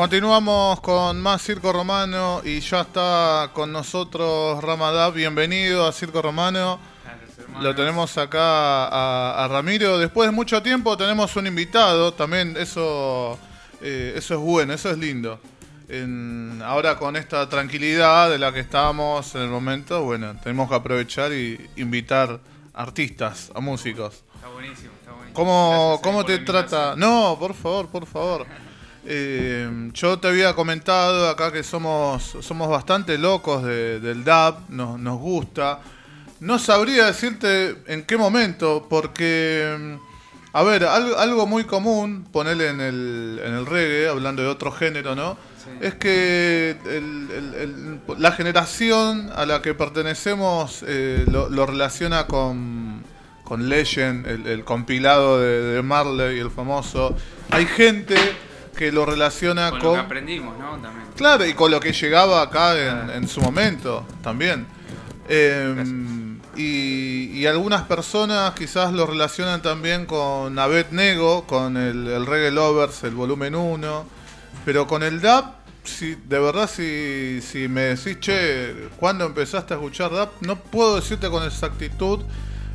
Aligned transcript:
Continuamos 0.00 0.80
con 0.80 1.20
más 1.20 1.42
Circo 1.42 1.74
Romano 1.74 2.40
y 2.42 2.60
ya 2.60 2.80
está 2.80 3.50
con 3.52 3.70
nosotros 3.70 4.64
Ramadab. 4.64 5.12
Bienvenido 5.12 5.86
a 5.86 5.92
Circo 5.92 6.22
Romano. 6.22 6.80
Lo 7.60 7.74
tenemos 7.74 8.16
acá 8.16 8.86
a, 8.86 9.44
a 9.44 9.48
Ramiro. 9.48 9.98
Después 9.98 10.30
de 10.30 10.34
mucho 10.34 10.62
tiempo 10.62 10.96
tenemos 10.96 11.36
un 11.36 11.46
invitado. 11.48 12.14
También 12.14 12.56
eso, 12.56 13.38
eh, 13.82 14.14
eso 14.16 14.36
es 14.36 14.40
bueno, 14.40 14.72
eso 14.72 14.88
es 14.88 14.96
lindo. 14.96 15.38
En- 15.86 16.62
ahora 16.64 16.96
con 16.96 17.14
esta 17.16 17.46
tranquilidad 17.50 18.30
de 18.30 18.38
la 18.38 18.54
que 18.54 18.60
estamos 18.60 19.34
en 19.34 19.42
el 19.42 19.48
momento, 19.50 20.02
bueno, 20.02 20.34
tenemos 20.42 20.70
que 20.70 20.76
aprovechar 20.76 21.30
y 21.34 21.60
invitar 21.76 22.40
artistas, 22.72 23.52
a 23.54 23.60
músicos. 23.60 24.24
Está 24.34 24.48
buenísimo, 24.48 24.92
está 24.98 25.12
buenísimo. 25.12 25.34
¿Cómo, 25.34 26.00
cómo 26.02 26.20
eh, 26.22 26.24
por 26.24 26.32
te 26.32 26.38
trata? 26.38 26.94
No, 26.96 27.36
por 27.38 27.52
favor, 27.52 27.88
por 27.88 28.06
favor. 28.06 28.46
Eh, 29.06 29.90
yo 29.94 30.18
te 30.18 30.28
había 30.28 30.54
comentado 30.54 31.28
acá 31.28 31.50
que 31.52 31.62
somos, 31.62 32.36
somos 32.40 32.68
bastante 32.68 33.16
locos 33.18 33.62
de- 33.64 33.98
del 34.00 34.24
DAB, 34.24 34.68
nos, 34.68 34.98
nos 34.98 35.18
gusta. 35.18 35.80
No 36.40 36.58
sabría 36.58 37.06
decirte 37.06 37.76
en 37.86 38.02
qué 38.04 38.16
momento, 38.16 38.86
porque, 38.88 39.76
mm, 39.78 39.94
a 40.56 40.62
ver, 40.62 40.84
algo, 40.84 41.18
algo 41.18 41.46
muy 41.46 41.64
común, 41.64 42.26
ponerle 42.32 42.68
en 42.68 42.80
el, 42.80 43.40
en 43.44 43.54
el 43.54 43.66
reggae, 43.66 44.08
hablando 44.08 44.42
de 44.42 44.48
otro 44.48 44.70
género, 44.72 45.14
¿no? 45.14 45.36
Sí. 45.64 45.70
Es 45.80 45.94
que 45.94 46.76
el- 46.86 47.28
el- 47.30 47.54
el- 47.54 48.00
la 48.18 48.32
generación 48.32 49.30
a 49.34 49.44
la 49.46 49.60
que 49.62 49.74
pertenecemos 49.74 50.82
eh, 50.86 51.24
lo, 51.30 51.48
lo 51.50 51.66
relaciona 51.66 52.26
con, 52.26 53.02
con 53.44 53.68
Legend, 53.68 54.26
el, 54.26 54.46
el 54.46 54.64
compilado 54.64 55.38
de, 55.40 55.60
de 55.74 55.82
Marley, 55.82 56.38
el 56.38 56.50
famoso. 56.50 57.14
Hay 57.50 57.66
gente 57.66 58.14
que 58.76 58.92
lo 58.92 59.06
relaciona 59.06 59.70
Con 59.70 59.80
con... 59.80 59.88
lo 59.88 59.94
que 59.94 60.00
aprendimos, 60.00 60.58
¿no? 60.58 60.70
También. 60.78 61.06
Claro, 61.16 61.46
y 61.46 61.54
con 61.54 61.70
lo 61.70 61.80
que 61.80 61.92
llegaba 61.92 62.42
acá 62.42 62.78
en, 62.78 63.10
en 63.10 63.28
su 63.28 63.40
momento 63.40 64.06
también. 64.22 64.66
Eh, 65.28 65.74
y, 66.56 67.30
y 67.32 67.46
algunas 67.46 67.82
personas 67.82 68.52
quizás 68.54 68.92
lo 68.92 69.06
relacionan 69.06 69.62
también 69.62 70.06
con 70.06 70.58
Abed 70.58 70.86
Nego, 70.90 71.46
con 71.46 71.76
el, 71.76 72.06
el 72.08 72.26
Reggae 72.26 72.50
Lovers, 72.50 73.04
el 73.04 73.14
volumen 73.14 73.54
1. 73.54 74.04
Pero 74.64 74.86
con 74.86 75.02
el 75.02 75.20
DAP, 75.20 75.54
si, 75.84 76.16
de 76.16 76.38
verdad, 76.38 76.68
si, 76.68 77.40
si 77.40 77.68
me 77.68 77.82
decís, 77.82 78.18
che, 78.20 78.88
¿cuándo 78.98 79.24
empezaste 79.24 79.74
a 79.74 79.76
escuchar 79.76 80.10
DAP? 80.12 80.42
No 80.42 80.56
puedo 80.56 80.96
decirte 80.96 81.30
con 81.30 81.44
exactitud 81.44 82.20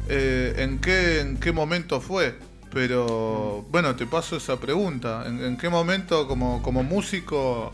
eh, 0.07 0.55
en, 0.57 0.79
qué, 0.79 1.19
en 1.19 1.37
qué 1.37 1.51
momento 1.51 2.01
fue. 2.01 2.37
Pero 2.75 3.65
bueno, 3.71 3.95
te 3.95 4.05
paso 4.05 4.35
esa 4.35 4.59
pregunta. 4.59 5.23
¿En, 5.25 5.41
en 5.41 5.55
qué 5.55 5.69
momento 5.69 6.27
como, 6.27 6.61
como 6.61 6.83
músico 6.83 7.71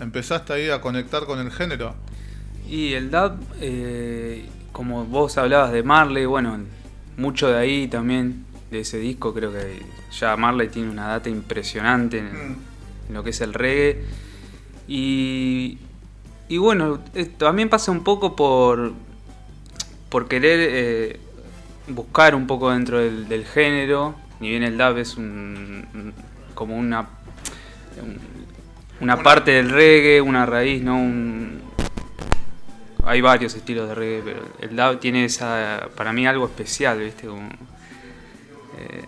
empezaste 0.00 0.52
ahí 0.52 0.70
a 0.70 0.80
conectar 0.80 1.24
con 1.24 1.38
el 1.38 1.52
género? 1.52 1.94
Y 2.68 2.94
el 2.94 3.12
DAB, 3.12 3.38
eh, 3.60 4.48
como 4.72 5.04
vos 5.04 5.38
hablabas 5.38 5.70
de 5.70 5.84
Marley, 5.84 6.26
bueno, 6.26 6.58
mucho 7.16 7.46
de 7.46 7.58
ahí 7.58 7.86
también, 7.86 8.44
de 8.72 8.80
ese 8.80 8.98
disco, 8.98 9.32
creo 9.32 9.52
que 9.52 9.84
ya 10.18 10.36
Marley 10.36 10.68
tiene 10.68 10.90
una 10.90 11.06
data 11.06 11.28
impresionante 11.28 12.18
en, 12.18 12.26
Mm. 12.26 12.56
en 13.08 13.14
lo 13.14 13.22
que 13.22 13.30
es 13.30 13.40
el 13.42 13.54
reggae. 13.54 14.04
Y, 14.88 15.78
y 16.48 16.58
bueno, 16.58 16.98
eh, 17.14 17.26
también 17.38 17.68
pasa 17.68 17.92
un 17.92 18.02
poco 18.02 18.34
por, 18.34 18.94
por 20.08 20.26
querer 20.26 20.58
eh, 20.60 21.20
buscar 21.86 22.34
un 22.34 22.48
poco 22.48 22.72
dentro 22.72 22.98
del, 22.98 23.28
del 23.28 23.44
género. 23.44 24.16
Ni 24.40 24.48
bien 24.50 24.62
el 24.62 24.76
dub 24.78 24.96
es 24.98 25.16
un, 25.16 26.12
como 26.54 26.76
una, 26.76 27.00
un- 28.02 28.18
una 29.00 29.14
Una- 29.14 29.22
parte 29.22 29.50
del 29.52 29.70
reggae, 29.70 30.20
una 30.20 30.46
raíz, 30.46 30.82
¿no? 30.82 30.96
Un- 30.96 31.60
hay 33.04 33.20
varios 33.20 33.54
estilos 33.54 33.88
de 33.88 33.94
reggae, 33.94 34.22
pero 34.24 34.42
el 34.60 34.76
dub 34.76 35.00
tiene 35.00 35.24
esa, 35.24 35.88
para 35.96 36.12
mí 36.12 36.26
algo 36.26 36.46
especial, 36.46 36.98
¿viste? 37.00 37.26
Como, 37.26 37.48
eh, 38.78 39.04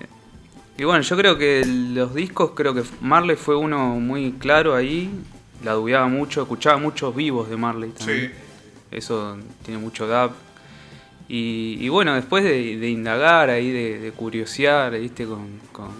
y 0.78 0.84
bueno, 0.84 1.02
yo 1.02 1.16
creo 1.16 1.36
que 1.38 1.64
los 1.66 2.14
discos, 2.14 2.52
creo 2.54 2.74
que 2.74 2.82
Marley 3.00 3.36
fue 3.36 3.56
uno 3.56 3.96
muy 4.00 4.32
claro 4.32 4.74
ahí, 4.74 5.10
la 5.62 5.72
dubiaba 5.72 6.08
mucho, 6.08 6.42
escuchaba 6.42 6.78
muchos 6.78 7.14
vivos 7.14 7.48
de 7.50 7.56
Marley 7.56 7.90
también. 7.90 8.18
Eso 8.90 9.38
tiene 9.64 9.78
mucho 9.80 10.06
dub. 10.06 10.32
Y, 11.32 11.78
y 11.80 11.88
bueno, 11.88 12.14
después 12.14 12.44
de, 12.44 12.76
de 12.78 12.88
indagar 12.90 13.48
ahí, 13.50 13.70
de, 13.70 13.98
de 14.00 14.12
curiosear, 14.12 14.98
¿viste? 14.98 15.24
Con, 15.26 15.60
con 15.72 15.90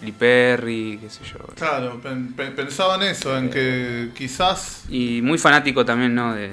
Lee 0.00 0.12
Perry, 0.12 0.98
qué 1.02 1.10
sé 1.10 1.24
yo. 1.24 1.38
Claro, 1.56 2.00
pen- 2.00 2.34
pen- 2.34 2.54
pensaba 2.54 2.94
en 2.96 3.02
eso, 3.02 3.36
en 3.36 3.50
que 3.50 4.10
quizás 4.14 4.84
Y 4.88 5.20
muy 5.22 5.38
fanático 5.38 5.84
también, 5.84 6.14
¿no? 6.14 6.34
De, 6.34 6.50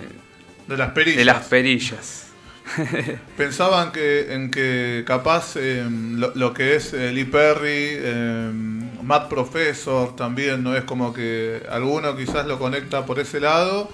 de 0.68 0.78
las 0.78 0.92
perillas. 0.92 1.18
de 1.18 1.26
las 1.26 1.46
perillas. 1.48 2.24
Pensaban 3.38 3.92
que 3.92 4.34
en 4.34 4.52
que 4.52 5.04
capaz 5.08 5.56
eh, 5.58 5.86
lo, 5.90 6.34
lo 6.36 6.54
que 6.54 6.76
es 6.76 6.94
eh, 6.94 7.12
Lee 7.14 7.26
Perry, 7.26 7.70
eh, 8.00 8.52
Matt 9.04 9.30
Professor 9.30 10.16
también, 10.16 10.64
¿no? 10.64 10.76
Es 10.76 10.84
como 10.84 11.14
que 11.14 11.64
alguno 11.70 12.16
quizás 12.18 12.46
lo 12.48 12.60
conecta 12.60 13.06
por 13.06 13.20
ese 13.20 13.40
lado. 13.40 13.90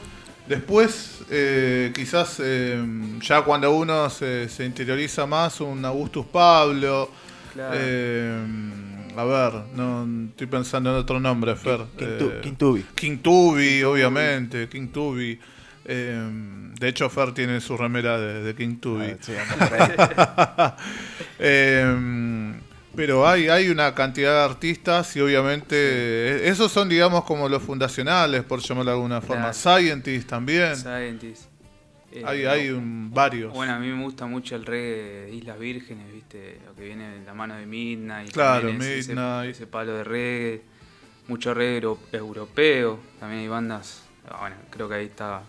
Después, 0.48 1.22
eh, 1.30 1.92
quizás 1.96 2.38
eh, 2.44 2.84
ya 3.22 3.42
cuando 3.44 3.72
uno 3.74 4.10
se, 4.10 4.50
se 4.50 4.66
interioriza 4.66 5.26
más, 5.26 5.62
un 5.62 5.84
Augustus 5.86 6.26
Pablo. 6.26 7.10
Claro. 7.54 7.76
eh, 7.80 8.46
a 9.16 9.24
ver, 9.26 9.54
no 9.76 10.08
estoy 10.30 10.48
pensando 10.48 10.90
en 10.90 10.96
otro 10.98 11.20
nombre, 11.20 11.56
Fer. 11.56 11.82
King 11.98 12.18
Tu- 12.18 12.42
King 12.42 12.56
Tubi. 12.56 12.86
King 12.96 13.18
Tubi, 13.20 13.84
obviamente, 13.84 14.68
King 14.68 14.88
Tubi. 14.88 15.40
Eh, 15.86 16.30
de 16.80 16.88
hecho, 16.88 17.10
Fer 17.10 17.32
tiene 17.34 17.62
su 17.62 17.78
remera 17.78 18.20
de, 18.20 18.42
de 18.44 18.56
King 18.56 18.78
Tubi. 18.78 19.12
Ah, 19.12 19.18
sí. 19.22 19.34
Eh, 21.40 22.54
pero 22.96 23.28
hay, 23.28 23.48
hay 23.50 23.70
una 23.70 23.94
cantidad 23.96 24.32
de 24.34 24.52
artistas 24.54 25.16
y 25.16 25.22
obviamente 25.22 25.76
eh, 25.76 26.48
esos 26.50 26.72
son, 26.72 26.90
digamos, 26.90 27.24
como 27.24 27.50
los 27.50 27.62
fundacionales, 27.64 28.44
por 28.44 28.60
llamarlo 28.62 28.92
de 28.92 28.98
alguna 28.98 29.22
forma. 29.22 29.52
Claro. 29.52 29.80
Scientists 29.82 30.28
también. 30.28 30.76
Scientist. 30.76 31.44
Eh, 32.12 32.22
Hay, 32.26 32.46
hay 32.46 32.70
un- 32.70 33.10
varios. 33.12 33.52
Bueno, 33.54 33.74
a 33.74 33.80
mí 33.80 33.88
me 33.88 34.04
gusta 34.04 34.28
mucho 34.28 34.56
el 34.56 34.66
reggae 34.68 35.26
de 35.26 35.34
Islas 35.36 35.58
Vírgenes, 35.58 36.14
¿viste? 36.14 36.60
Lo 36.66 36.76
que 36.76 36.84
viene 36.86 37.10
de 37.20 37.26
la 37.26 37.34
mano 37.34 37.56
de 37.56 37.66
Midnight. 37.66 38.32
Claro, 38.32 38.70
ese- 38.70 38.78
Midnight. 39.14 39.52
Ese, 39.56 39.66
palo 39.66 39.94
de 39.96 40.04
reggae. 40.04 40.62
Mucho 41.28 41.54
reggae 41.56 41.78
euro- 41.78 42.00
europeo. 42.12 43.00
También 43.20 43.42
hay 43.42 43.48
bandas. 43.48 44.04
Bueno, 44.40 44.56
creo 44.70 44.88
que 44.88 44.96
ahí 44.96 45.06
está 45.06 45.42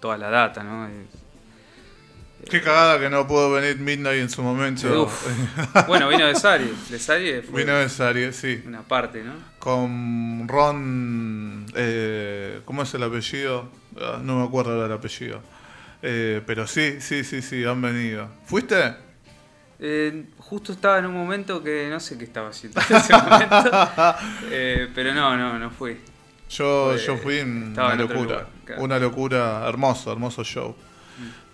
toda 0.00 0.18
la 0.18 0.30
data, 0.30 0.64
¿no? 0.64 0.88
Qué 2.50 2.60
cagada 2.60 2.98
que 2.98 3.08
no 3.08 3.26
pudo 3.26 3.50
venir 3.52 3.78
Midnight 3.78 4.20
en 4.20 4.28
su 4.30 4.42
momento. 4.42 5.10
Bueno, 5.86 6.08
vino 6.08 6.26
de 6.26 6.34
Sari. 6.34 6.72
De 6.90 6.98
Sari 6.98 7.42
fue 7.42 7.60
Vino 7.62 7.76
de 7.76 7.88
serie, 7.88 8.32
sí. 8.32 8.62
una 8.66 8.82
parte, 8.82 9.22
¿no? 9.22 9.32
Con 9.58 10.46
Ron. 10.48 11.66
eh, 11.74 12.60
¿Cómo 12.64 12.82
es 12.82 12.92
el 12.94 13.02
apellido? 13.04 13.70
Ah, 14.00 14.18
no 14.22 14.40
me 14.40 14.44
acuerdo 14.46 14.72
ahora 14.72 14.86
el 14.86 14.92
apellido. 14.92 15.40
Eh, 16.02 16.42
pero 16.46 16.66
sí, 16.66 17.00
sí, 17.00 17.22
sí, 17.24 17.42
sí, 17.42 17.64
han 17.64 17.80
venido. 17.80 18.28
¿Fuiste? 18.46 18.96
Eh, 19.78 20.26
justo 20.38 20.72
estaba 20.72 20.98
en 20.98 21.06
un 21.06 21.14
momento 21.14 21.62
que 21.62 21.88
no 21.90 22.00
sé 22.00 22.18
qué 22.18 22.24
estaba 22.24 22.48
haciendo 22.50 22.80
en 22.88 22.96
ese 22.96 23.12
momento. 23.16 23.70
Eh, 24.50 24.88
pero 24.94 25.14
no, 25.14 25.36
no, 25.36 25.58
no 25.58 25.70
fui. 25.70 25.96
Yo, 26.50 26.90
Fue- 26.92 26.98
yo 27.06 27.16
fui 27.16 27.40
una 27.40 27.94
locura. 27.94 28.20
lugar, 28.22 28.46
claro. 28.64 28.82
Una 28.82 28.98
locura, 28.98 29.64
hermoso, 29.68 30.12
hermoso 30.12 30.44
show. 30.44 30.76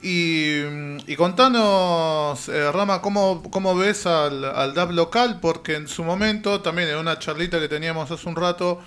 Y, 0.01 0.61
y 1.07 1.17
contanos, 1.17 2.49
eh, 2.49 2.71
Rama, 2.71 3.03
¿cómo, 3.03 3.43
cómo 3.51 3.77
ves 3.77 4.07
al, 4.07 4.45
al 4.45 4.73
DAP 4.73 4.93
local? 4.93 5.41
Porque 5.41 5.75
en 5.75 5.89
su 5.89 6.05
momento, 6.05 6.61
también 6.61 6.89
en 6.89 6.99
una 6.99 7.19
charlita 7.19 7.59
que 7.59 7.69
teníamos 7.69 8.09
hace 8.11 8.29
un 8.29 8.37
rato, 8.37 8.81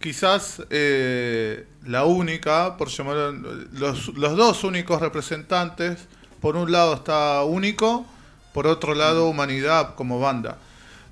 quizás 0.00 0.62
eh, 0.70 1.66
la 1.84 2.06
única, 2.06 2.78
por 2.78 2.88
llamarlo, 2.88 3.32
los, 3.72 4.08
los 4.08 4.36
dos 4.36 4.64
únicos 4.64 5.00
representantes, 5.00 6.06
por 6.40 6.56
un 6.56 6.72
lado 6.72 6.94
está 6.94 7.42
Único, 7.44 8.06
por 8.54 8.66
otro 8.66 8.94
lado 8.94 9.28
Humanidad 9.28 9.94
como 9.94 10.20
banda. 10.20 10.56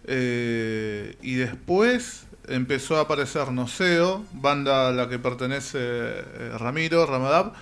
Eh, 0.06 1.16
y 1.20 1.34
después 1.34 2.24
empezó 2.48 2.96
a 2.96 3.00
aparecer 3.00 3.52
Noceo, 3.52 4.24
banda 4.32 4.88
a 4.88 4.92
la 4.92 5.08
que 5.08 5.18
pertenece 5.18 6.22
Ramiro, 6.58 7.04
Ramadab. 7.04 7.52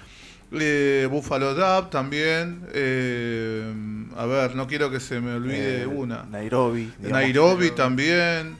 Eh, 0.55 1.07
Buffalo 1.11 1.55
Dab 1.55 1.89
también. 1.91 2.67
eh, 2.73 3.73
a 4.17 4.27
ver, 4.27 4.55
no 4.55 4.67
quiero 4.67 4.91
que 4.91 5.01
se 5.01 5.21
me 5.21 5.35
olvide 5.35 5.83
Eh, 5.83 5.87
una. 5.87 6.25
Nairobi. 6.25 6.93
digamos. 6.99 7.11
Nairobi 7.13 7.71
también. 7.71 8.57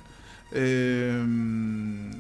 eh, 0.55 1.23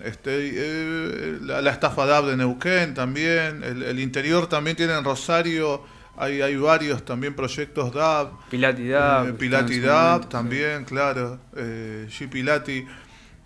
este, 0.04 0.30
eh, 0.54 1.38
la, 1.42 1.62
la 1.62 1.70
estafa 1.70 2.06
DAB 2.06 2.26
de 2.26 2.36
Neuquén 2.36 2.94
también. 2.94 3.62
El, 3.62 3.82
el 3.82 4.00
interior 4.00 4.46
también 4.48 4.76
tiene 4.76 4.94
en 4.96 5.04
Rosario. 5.04 5.82
Hay, 6.16 6.42
hay 6.42 6.56
varios 6.56 7.04
también 7.04 7.34
proyectos 7.34 7.92
DAB. 7.94 8.28
Pilati 8.50 8.88
Dab. 8.88 9.28
Eh, 9.28 9.32
Pilati 9.32 9.80
Dab 9.80 10.10
momento, 10.12 10.28
también, 10.28 10.84
claro. 10.84 11.38
Eh, 11.56 12.06
G 12.10 12.28
Pilati. 12.28 12.84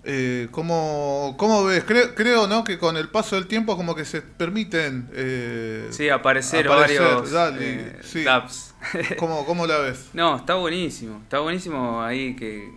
Eh, 0.09 0.47
¿cómo, 0.53 1.35
cómo 1.37 1.65
ves? 1.65 1.83
Creo, 1.85 2.15
creo, 2.15 2.47
¿no? 2.47 2.63
Que 2.63 2.79
con 2.79 2.97
el 2.97 3.09
paso 3.09 3.35
del 3.35 3.49
tiempo 3.49 3.77
como 3.77 3.95
que 3.97 4.05
se 4.05 4.23
permiten... 4.23 5.09
Eh, 5.13 5.89
Sí, 5.91 6.09
aparecer, 6.09 6.69
aparecer, 6.69 7.01
varios 7.03 7.31
dale, 7.33 7.59
eh, 7.81 7.99
sí. 8.03 8.25
¿cómo, 9.19 9.45
¿Cómo 9.45 9.67
la 9.67 9.79
ves? 9.79 10.11
No, 10.13 10.37
está 10.37 10.55
buenísimo. 10.55 11.21
Está 11.25 11.41
buenísimo 11.41 12.03
ahí 12.03 12.37
que, 12.37 12.71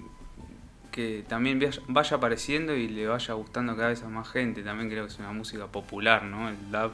que 0.92 1.24
también 1.28 1.60
vaya- 1.88 2.16
apareciendo 2.16 2.76
y 2.76 2.88
le 2.88 3.06
vaya 3.06 3.36
gustando 3.36 3.76
cada 3.76 3.90
vez 3.90 4.02
a 4.02 4.10
más 4.10 4.28
gente. 4.30 4.64
También 4.64 4.90
creo 4.90 5.06
que 5.06 5.14
es 5.14 5.20
una 5.20 5.32
música 5.32 5.68
popular, 5.68 6.24
¿no? 6.24 6.50
El 6.50 6.56
dub, 6.72 6.94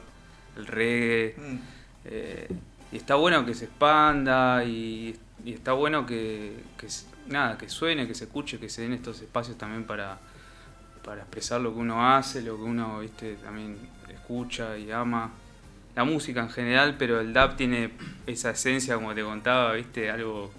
el 0.58 0.66
reggae. 0.66 1.34
Mm. 1.38 1.56
eh, 2.04 2.48
y 2.92 2.96
está 2.98 3.14
bueno 3.16 3.44
que 3.46 3.54
se 3.54 3.64
expanda 3.64 4.62
y, 4.64 5.16
y 5.44 5.52
está 5.54 5.72
bueno 5.72 6.04
que, 6.06 6.52
nada, 7.28 7.56
que 7.58 7.68
suene, 7.68 8.06
que 8.06 8.14
se 8.14 8.24
escuche, 8.24 8.58
que 8.58 8.68
se 8.68 8.82
den 8.82 8.92
estos 8.92 9.20
espacios 9.20 9.56
también 9.58 9.84
para, 9.84 10.18
para 11.04 11.22
expresar 11.22 11.60
lo 11.60 11.72
que 11.72 11.80
uno 11.80 12.14
hace, 12.16 12.42
lo 12.42 12.56
que 12.56 12.62
uno 12.62 13.00
viste 13.00 13.34
también 13.36 13.76
escucha 14.08 14.76
y 14.78 14.90
ama. 14.90 15.30
La 15.94 16.04
música 16.04 16.40
en 16.40 16.50
general, 16.50 16.96
pero 16.98 17.20
el 17.20 17.32
dub 17.32 17.56
tiene 17.56 17.90
esa 18.26 18.50
esencia, 18.50 18.94
como 18.96 19.14
te 19.14 19.22
contaba, 19.22 19.72
viste, 19.72 20.10
algo 20.10 20.52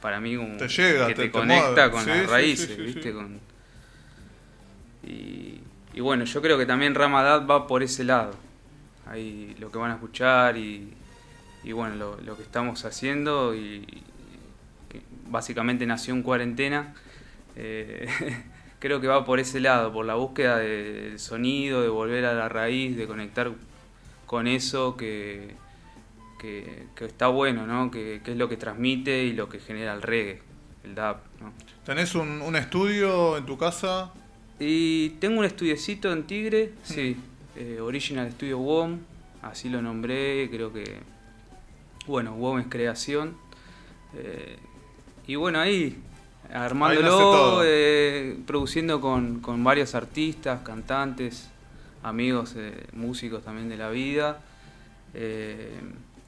para 0.00 0.18
mí 0.20 0.36
como 0.36 0.56
Te 0.56 0.66
llega, 0.68 1.06
que 1.06 1.14
te- 1.14 1.30
conecta 1.30 1.90
con 1.90 2.02
Sí, 2.04 2.08
las 2.10 2.30
raíces, 2.30 2.66
sí, 2.68 2.74
sí, 2.76 2.82
viste, 2.82 3.12
con 3.12 3.40
y, 5.02 5.60
y 5.94 6.00
bueno, 6.00 6.24
yo 6.24 6.40
creo 6.42 6.58
que 6.58 6.66
también 6.66 6.94
Ramadat 6.94 7.48
va 7.48 7.66
por 7.66 7.82
ese 7.82 8.04
lado. 8.04 8.34
Ahí 9.06 9.54
lo 9.58 9.70
que 9.70 9.78
van 9.78 9.90
a 9.90 9.94
escuchar 9.94 10.56
y, 10.56 10.92
y 11.64 11.72
bueno, 11.72 11.96
lo, 11.96 12.20
lo 12.20 12.36
que 12.36 12.42
estamos 12.42 12.84
haciendo 12.84 13.54
y 13.54 13.84
básicamente 15.32 15.86
nació 15.86 16.14
en 16.14 16.22
cuarentena. 16.22 16.94
eh, 17.56 18.06
creo 18.78 19.00
que 19.00 19.06
va 19.06 19.24
por 19.24 19.38
ese 19.40 19.60
lado, 19.60 19.92
por 19.92 20.04
la 20.06 20.14
búsqueda 20.14 20.58
de- 20.58 20.92
del 21.10 21.18
sonido, 21.18 21.82
de 21.82 21.88
volver 21.88 22.24
a 22.24 22.34
la 22.34 22.48
raíz, 22.48 22.96
de 22.96 23.06
conectar 23.06 23.52
con 24.26 24.46
eso 24.46 24.96
que, 24.96 25.54
que, 26.40 26.86
que 26.96 27.04
está 27.04 27.28
bueno, 27.28 27.66
¿no? 27.66 27.90
Que, 27.90 28.20
que 28.24 28.32
es 28.32 28.36
lo 28.36 28.48
que 28.48 28.56
transmite 28.56 29.24
y 29.24 29.32
lo 29.34 29.48
que 29.48 29.58
genera 29.60 29.92
el 29.94 30.02
reggae, 30.02 30.40
el 30.84 30.94
dub, 30.94 31.16
¿no? 31.40 31.52
¿Tenés 31.84 32.14
un, 32.14 32.42
un 32.42 32.56
estudio 32.56 33.36
en 33.36 33.46
tu 33.46 33.56
casa? 33.58 34.12
Y 34.58 35.10
tengo 35.20 35.38
un 35.40 35.44
estudiecito 35.44 36.12
en 36.12 36.24
Tigre, 36.24 36.72
sí, 36.82 37.16
eh, 37.56 37.78
Original 37.80 38.30
Studio 38.32 38.58
WOM, 38.58 38.98
así 39.42 39.68
lo 39.68 39.80
nombré, 39.82 40.48
creo 40.50 40.72
que, 40.72 40.84
bueno, 42.06 42.34
WOM 42.34 42.58
es 42.60 42.66
creación. 42.68 43.36
eh, 44.14 44.56
y 45.26 45.36
bueno, 45.36 45.60
ahí, 45.60 45.96
armándolo, 46.52 47.10
todo. 47.10 47.62
eh, 47.64 48.38
produciendo 48.46 49.00
con, 49.00 49.40
con 49.40 49.62
varios 49.62 49.94
artistas, 49.94 50.60
cantantes, 50.62 51.48
amigos, 52.02 52.54
eh, 52.56 52.86
músicos 52.92 53.42
también 53.44 53.68
de 53.68 53.76
la 53.76 53.90
vida. 53.90 54.40
Eh, 55.14 55.80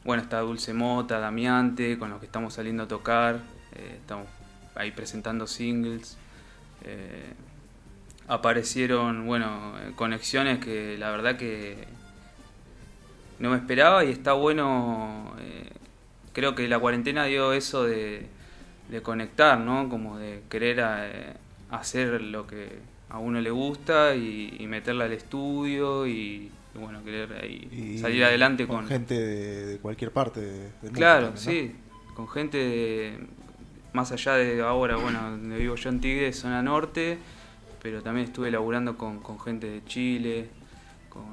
bueno, 0.04 0.22
está 0.22 0.40
Dulce 0.40 0.74
Mota, 0.74 1.18
Damiante, 1.18 1.98
con 1.98 2.10
los 2.10 2.20
que 2.20 2.26
estamos 2.26 2.54
saliendo 2.54 2.84
a 2.84 2.88
tocar, 2.88 3.40
eh, 3.74 3.96
estamos 4.00 4.26
ahí 4.74 4.90
presentando 4.90 5.46
singles. 5.46 6.18
Aparecieron, 8.26 9.26
bueno, 9.26 9.74
conexiones 9.96 10.58
que 10.58 10.96
la 10.98 11.10
verdad 11.10 11.36
que 11.36 11.86
no 13.38 13.50
me 13.50 13.56
esperaba 13.56 14.04
y 14.04 14.10
está 14.10 14.32
bueno. 14.34 15.34
creo 16.32 16.54
que 16.54 16.68
la 16.68 16.78
cuarentena 16.78 17.24
dio 17.24 17.52
eso 17.52 17.84
de, 17.84 18.26
de 18.88 19.02
conectar, 19.02 19.58
¿no? 19.58 19.88
Como 19.88 20.18
de 20.18 20.42
querer 20.48 20.78
eh, 20.82 21.32
hacer 21.70 22.20
lo 22.22 22.46
que 22.46 22.78
a 23.08 23.18
uno 23.18 23.40
le 23.40 23.50
gusta 23.50 24.14
y, 24.14 24.56
y 24.58 24.66
meterla 24.66 25.04
al 25.04 25.12
estudio 25.12 26.06
y, 26.06 26.50
y, 26.74 26.78
bueno, 26.78 27.02
querer 27.04 27.32
ahí 27.42 27.68
Y 27.96 27.98
salir 27.98 28.24
adelante 28.24 28.66
con, 28.66 28.86
gente 28.86 29.14
de, 29.18 29.66
de 29.66 29.78
cualquier 29.78 30.10
parte 30.10 30.40
de- 30.40 30.58
del 30.58 30.70
mundo 30.82 30.92
Claro, 30.94 31.26
también, 31.30 31.44
¿no? 31.46 31.50
sí, 31.50 31.76
con 32.14 32.28
gente 32.28 32.58
de- 32.58 33.18
más 33.92 34.10
allá 34.12 34.34
de 34.34 34.60
ahora, 34.60 34.96
bueno, 34.96 35.30
donde 35.30 35.56
vivo 35.56 35.76
yo 35.76 35.88
en 35.90 36.00
Tigre, 36.00 36.32
zona 36.32 36.62
norte, 36.62 37.16
pero 37.82 38.02
también 38.02 38.26
estuve 38.26 38.50
laburando 38.50 38.96
con, 38.98 39.20
con 39.20 39.38
gente 39.40 39.68
de 39.68 39.84
Chile, 39.84 40.48
con, 41.08 41.24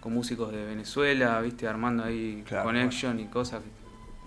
con 0.00 0.12
músicos 0.12 0.50
de 0.52 0.64
Venezuela, 0.64 1.40
viste, 1.40 1.68
armando 1.68 2.02
ahí 2.04 2.42
Claro, 2.46 2.64
connection 2.64 3.20
y 3.20 3.26
cosas 3.26 3.62
que 3.62 3.68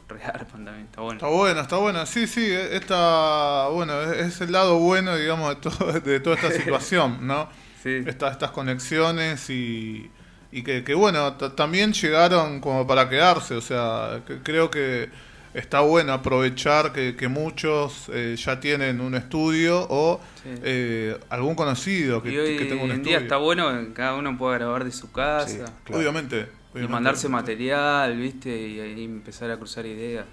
rearpan 0.10 0.66
también, 0.66 0.86
está 0.86 1.02
bueno. 1.02 1.18
Está 1.18 1.28
bueno, 1.28 1.62
está 1.62 1.78
bueno. 1.78 2.06
Sí, 2.06 2.28
sí, 2.28 2.46
está 2.52 3.68
bueno. 3.70 4.02
Es, 4.02 4.28
es 4.36 4.42
el 4.42 4.52
lado 4.52 4.78
bueno, 4.80 5.16
digamos, 5.16 5.50
de, 5.50 5.56
todo, 5.62 5.92
de 5.94 6.20
toda 6.20 6.36
esta 6.36 6.52
situación, 6.62 7.26
¿no? 7.26 7.50
Sí, 7.84 8.04
Esta- 8.06 8.32
estas 8.32 8.52
conexiones 8.52 9.50
y, 9.50 10.10
y 10.52 10.64
que, 10.64 10.84
que, 10.84 10.94
bueno, 10.94 11.34
también 11.34 11.94
llegaron 11.94 12.60
como 12.60 12.86
para 12.88 13.10
quedarse. 13.10 13.56
O 13.56 13.62
sea, 13.62 14.22
que- 14.28 14.40
creo 14.40 14.70
que 14.72 15.10
está 15.54 15.80
bueno 15.82 16.12
aprovechar 16.12 16.92
que, 16.92 17.16
que 17.16 17.28
muchos 17.30 18.10
eh, 18.12 18.36
ya 18.38 18.60
tienen 18.60 19.00
un 19.00 19.16
estudio 19.16 19.86
o 19.90 20.20
sí. 20.44 20.50
eh, 20.64 21.18
algún 21.30 21.56
conocido 21.56 22.22
que, 22.22 22.32
y 22.32 22.38
hoy 22.38 22.58
que 22.58 22.66
tenga 22.66 22.84
un 22.84 22.90
en 22.92 22.98
estudio. 22.98 23.18
día 23.18 23.20
está 23.20 23.38
bueno 23.38 23.70
que 23.72 23.94
cada 23.94 24.16
uno 24.16 24.38
pueda 24.38 24.58
grabar 24.58 24.84
de 24.84 24.92
su 24.92 25.12
casa 25.14 25.48
Sí, 25.48 25.58
claro. 25.86 26.00
Obviamente. 26.02 26.48
Y 26.76 26.88
mandarse 26.88 27.30
material, 27.30 28.18
viste, 28.18 28.50
y 28.68 28.80
ahí 28.80 29.04
empezar 29.04 29.50
a 29.52 29.58
cruzar 29.58 29.86
ideas. 29.86 30.26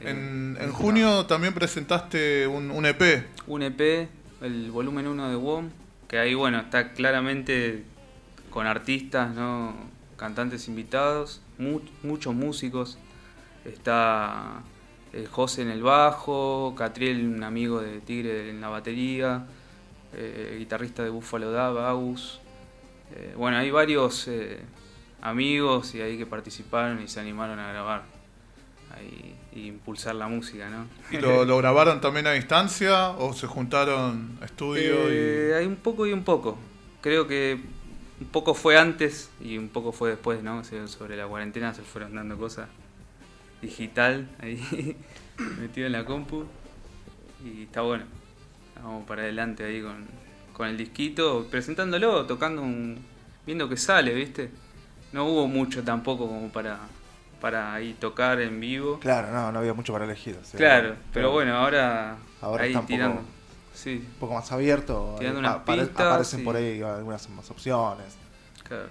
Eh, 0.00 0.10
En, 0.10 0.56
en 0.60 0.72
junio 0.72 1.26
también 1.26 1.54
presentaste 1.54 2.46
un, 2.46 2.70
un 2.70 2.86
EP. 2.86 3.26
un 3.46 3.62
EP, 3.62 4.08
el 4.42 4.70
volumen 4.70 5.06
1 5.06 5.30
de 5.30 5.36
WOM, 5.36 5.70
que 6.08 6.18
ahí 6.18 6.34
bueno, 6.34 6.58
está 6.58 6.92
claramente 6.92 7.84
con 8.50 8.66
artistas, 8.66 9.34
¿no? 9.34 9.74
cantantes 10.16 10.68
invitados, 10.68 11.40
mu- 11.58 11.80
muchos 12.02 12.34
músicos. 12.34 12.98
Está 13.64 14.62
eh, 15.12 15.26
José 15.30 15.62
en 15.62 15.70
el 15.70 15.82
bajo, 15.82 16.74
Catriel, 16.76 17.26
un 17.26 17.42
amigo 17.42 17.80
de 17.80 18.00
Tigre 18.00 18.50
en 18.50 18.60
la 18.60 18.68
batería, 18.68 19.46
eh, 20.12 20.56
guitarrista 20.58 21.02
de 21.02 21.10
Buffalo 21.10 21.50
Dub, 21.50 21.78
Agus. 21.78 22.40
Eh, 23.16 23.34
bueno, 23.36 23.56
hay 23.56 23.70
varios 23.70 24.28
amigos 25.20 25.94
y 25.94 26.00
ahí 26.00 26.18
que 26.18 26.26
participaron 26.26 27.02
y 27.02 27.08
se 27.08 27.20
animaron 27.20 27.58
a 27.58 27.72
grabar 27.72 28.02
ahí, 28.96 29.34
y 29.52 29.66
impulsar 29.68 30.14
la 30.14 30.28
música, 30.28 30.68
¿no? 30.68 30.86
¿Y 31.10 31.20
lo, 31.20 31.44
lo 31.44 31.56
grabaron 31.58 32.00
también 32.00 32.26
a 32.26 32.32
distancia 32.32 33.10
o 33.10 33.32
se 33.32 33.46
juntaron 33.46 34.38
a 34.40 34.44
estudio? 34.44 35.08
Eh, 35.08 35.50
y... 35.50 35.52
Hay 35.54 35.66
un 35.66 35.76
poco 35.76 36.06
y 36.06 36.12
un 36.12 36.24
poco. 36.24 36.58
Creo 37.00 37.26
que 37.26 37.60
un 38.20 38.26
poco 38.28 38.54
fue 38.54 38.78
antes 38.78 39.30
y 39.40 39.58
un 39.58 39.68
poco 39.68 39.92
fue 39.92 40.10
después, 40.10 40.42
¿no? 40.42 40.62
Sobre 40.64 41.16
la 41.16 41.26
cuarentena 41.26 41.74
se 41.74 41.82
fueron 41.82 42.14
dando 42.14 42.36
cosas 42.38 42.68
digital 43.60 44.28
ahí 44.40 44.96
metido 45.58 45.86
en 45.86 45.92
la 45.92 46.04
compu 46.04 46.44
y 47.44 47.64
está 47.64 47.82
bueno. 47.82 48.04
Vamos 48.82 49.06
para 49.06 49.22
adelante 49.22 49.64
ahí 49.64 49.80
con, 49.80 50.06
con 50.52 50.68
el 50.68 50.76
disquito, 50.76 51.46
presentándolo, 51.50 52.26
tocando 52.26 52.62
un, 52.62 52.98
viendo 53.46 53.68
que 53.68 53.76
sale, 53.76 54.14
¿viste? 54.14 54.50
No 55.14 55.24
hubo 55.26 55.46
mucho 55.46 55.82
tampoco 55.84 56.26
como 56.26 56.48
para 56.50 56.78
para 57.40 57.72
ahí 57.74 57.92
tocar 58.00 58.40
en 58.40 58.58
vivo. 58.58 58.98
Claro, 59.00 59.30
no, 59.30 59.52
no 59.52 59.58
había 59.60 59.74
mucho 59.74 59.92
para 59.92 60.06
elegir. 60.06 60.36
o 60.40 60.44
sea, 60.44 60.58
Claro, 60.58 60.96
pero 61.12 61.30
bueno, 61.30 61.54
ahora, 61.56 62.16
Ahora 62.40 62.64
ahí 62.64 62.70
está 62.70 62.80
un 62.80 62.86
poco- 62.86 62.94
tirando. 62.96 63.22
Sí, 63.74 63.96
Un 64.06 64.18
poco 64.18 64.34
más 64.34 64.50
abierto. 64.50 65.16
Tirando 65.18 65.40
ahí 65.40 65.44
unas 65.46 65.56
apare- 65.56 65.80
pistas, 65.86 66.06
aparecen 66.06 66.38
sí. 66.40 66.44
por 66.44 66.56
ahí 66.56 66.80
algunas 66.82 67.28
más 67.30 67.50
opciones. 67.50 68.16
claro. 68.66 68.88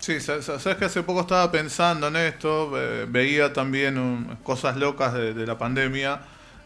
Sí, 0.00 0.20
sa- 0.20 0.40
sa- 0.42 0.60
sabes 0.60 0.78
que 0.78 0.84
hace 0.84 1.02
poco 1.02 1.22
estaba 1.22 1.50
pensando 1.50 2.06
en 2.08 2.14
esto, 2.16 2.70
eh, 2.80 3.06
veía 3.08 3.52
también 3.52 3.98
un- 3.98 4.36
cosas 4.44 4.76
locas 4.76 5.12
de, 5.14 5.34
de 5.34 5.44
la 5.46 5.58
pandemia 5.58 6.20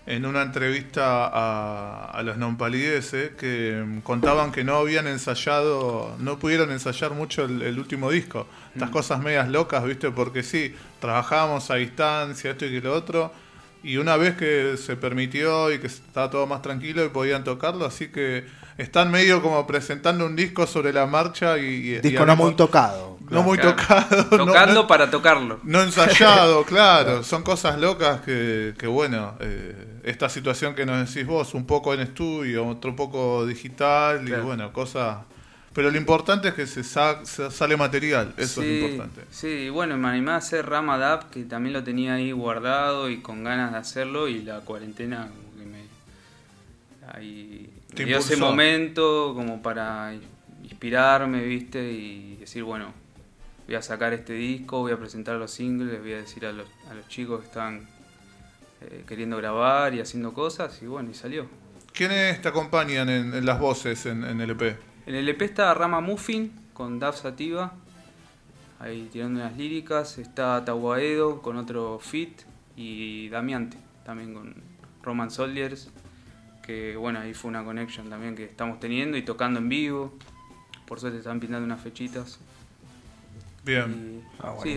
en 0.07 0.27
una 0.27 0.43
entrevista 0.43 1.27
a, 1.27 2.07
a 2.11 2.23
los 2.23 2.37
nonpalideses 2.37 3.33
que 3.37 3.83
mm, 3.87 4.01
contaban 4.01 4.51
que 4.51 4.65
no 4.65 4.77
habían 4.77 5.07
ensayado, 5.07 6.15
no 6.19 6.39
pudieron 6.39 6.73
ensayar 6.73 7.13
mucho 7.13 7.45
el, 7.45 7.63
el 7.63 7.79
último 7.79 8.11
disco. 8.11 8.47
Estas 8.75 8.89
Mm. 8.91 8.93
cosas 8.93 9.21
medias 9.21 9.49
locas, 9.49 9.85
¿viste? 9.85 10.11
Porque 10.11 10.43
sí, 10.43 10.75
trabajábamos 11.01 11.71
a 11.71 11.77
distancia, 11.77 12.51
esto 12.53 12.65
y 12.65 12.81
lo 12.81 12.95
otro. 12.95 13.33
Y 13.85 13.97
una 13.97 14.17
vez 14.17 14.37
que 14.37 14.77
se 14.77 14.97
permitió 14.97 15.73
y 15.73 15.79
que 15.81 15.89
estaba 15.89 16.31
todo 16.31 16.47
más 16.47 16.63
tranquilo 16.63 17.05
y 17.05 17.09
podían 17.09 17.43
tocarlo, 17.45 17.85
así 17.85 18.09
que 18.09 18.45
están 18.79 19.11
medio 19.11 19.43
como 19.43 19.67
presentando 19.67 20.25
un 20.25 20.37
disco 20.37 20.67
sobre 20.69 20.93
la 20.93 21.07
marcha 21.07 21.59
y... 21.59 21.99
Disco 22.01 22.25
no 22.25 22.37
muy 22.37 22.55
tocado. 22.55 23.19
no 23.23 23.27
claro. 23.29 23.43
muy 23.43 23.59
tocado. 23.59 24.25
Tocando 24.31 24.75
no, 24.83 24.87
para 24.87 25.11
tocarlo. 25.11 25.59
no 25.65 25.83
ensayado, 25.83 26.65
claro. 26.67 27.25
Son 27.25 27.43
cosas 27.43 27.79
locas 27.79 28.21
que, 28.21 28.75
que 28.79 28.87
bueno, 28.87 29.35
eh, 29.41 29.75
esta 30.03 30.29
situación 30.29 30.75
que 30.75 30.85
nos 30.87 31.07
decís 31.09 31.27
vos, 31.27 31.55
un 31.55 31.65
poco 31.67 31.95
en 31.95 32.01
estudio, 32.01 32.67
otro 32.67 32.95
poco 32.97 33.47
digital 33.47 34.29
y 34.29 34.33
bueno, 34.33 34.73
cosas... 34.73 35.19
Pero 35.75 35.91
lo 35.91 35.97
importante 35.97 36.49
es 36.49 36.55
que 36.55 36.67
se, 36.67 36.85
sa- 36.85 37.25
se 37.25 37.51
sale 37.51 37.79
material, 37.79 38.35
eso 38.37 38.61
sí, 38.61 38.69
es 38.69 38.83
importante. 38.93 39.23
Sí, 39.31 39.49
y 39.49 39.69
bueno, 39.71 39.97
me 39.97 40.09
animé 40.09 40.33
a 40.33 40.37
hacer 40.37 40.67
Rama 40.69 40.99
Dap, 40.99 41.31
que 41.31 41.45
también 41.45 41.73
lo 41.73 41.83
tenía 41.83 42.15
ahí 42.15 42.31
guardado 42.31 43.09
y 43.09 43.23
con 43.23 43.43
ganas 43.43 43.73
de 43.73 43.79
hacerlo, 43.79 44.29
y 44.29 44.43
la 44.43 44.61
cuarentena 44.61 45.29
como 45.29 45.57
que 45.59 45.65
me, 45.65 45.79
ahí 47.15 47.71
Te 47.95 48.03
me 48.03 48.09
dio 48.11 48.19
ese 48.19 48.37
momento 48.37 49.33
como 49.35 49.63
para 49.63 50.13
inspirarme, 50.63 51.43
¿viste? 51.43 51.91
Y 51.91 52.37
decir, 52.37 52.65
bueno, 52.65 52.93
voy 53.67 53.77
a 53.77 53.81
sacar 53.83 54.13
este 54.13 54.35
disco, 54.35 54.81
voy 54.81 54.93
a 54.93 54.99
presentar 54.99 55.37
los 55.37 55.53
singles, 55.53 56.01
voy 56.03 56.13
a 56.13 56.17
decir 56.19 56.45
a 56.45 56.53
los, 56.53 56.67
a 56.91 56.95
los 56.95 57.09
chicos 57.09 57.41
que 57.41 57.47
estaban 57.47 57.89
eh, 58.91 59.05
queriendo 59.07 59.37
grabar 59.37 59.95
y 59.95 60.01
haciendo 60.01 60.33
cosas, 60.33 60.81
y 60.83 60.87
bueno, 60.87 61.11
y 61.11 61.15
salió. 61.15 61.47
¿Quiénes 61.93 62.41
te 62.41 62.49
acompañan 62.49 63.09
en, 63.09 63.35
en 63.35 63.45
las 63.47 63.59
voces 63.61 64.07
en, 64.07 64.25
en 64.25 64.41
el 64.41 64.51
EP? 64.51 64.77
En 65.07 65.15
el 65.15 65.29
EP 65.29 65.43
está 65.43 65.73
Rama 65.75 66.01
Muffin 66.01 66.53
con 66.73 66.99
Dav 66.99 67.15
Sativa, 67.17 67.75
ahí 68.81 69.09
tirando 69.13 69.41
unas 69.41 69.57
líricas. 69.57 70.19
Está 70.19 70.65
Tahuaedo 70.65 71.43
con 71.43 71.57
otro 71.57 71.99
fit 72.01 72.43
y 72.77 73.29
Damiante 73.29 73.77
también 74.05 74.33
con 74.35 74.55
Roman 75.03 75.31
Soldiers, 75.31 75.91
que 76.63 76.97
bueno, 76.97 77.21
ahí 77.21 77.35
fue 77.35 77.49
una 77.51 77.63
connection 77.65 78.09
también 78.09 78.35
que 78.37 78.45
estamos 78.45 78.81
teniendo 78.81 79.17
y 79.17 79.23
tocando 79.23 79.59
en 79.61 79.69
vivo. 79.69 80.15
Por 80.87 80.99
suerte 81.01 81.19
están 81.19 81.41
pintando 81.41 81.65
unas 81.67 81.81
fechitas. 81.81 82.39
Bien. 83.65 84.21
Y- 84.21 84.43
Ah, 84.43 84.55
sí. 84.63 84.77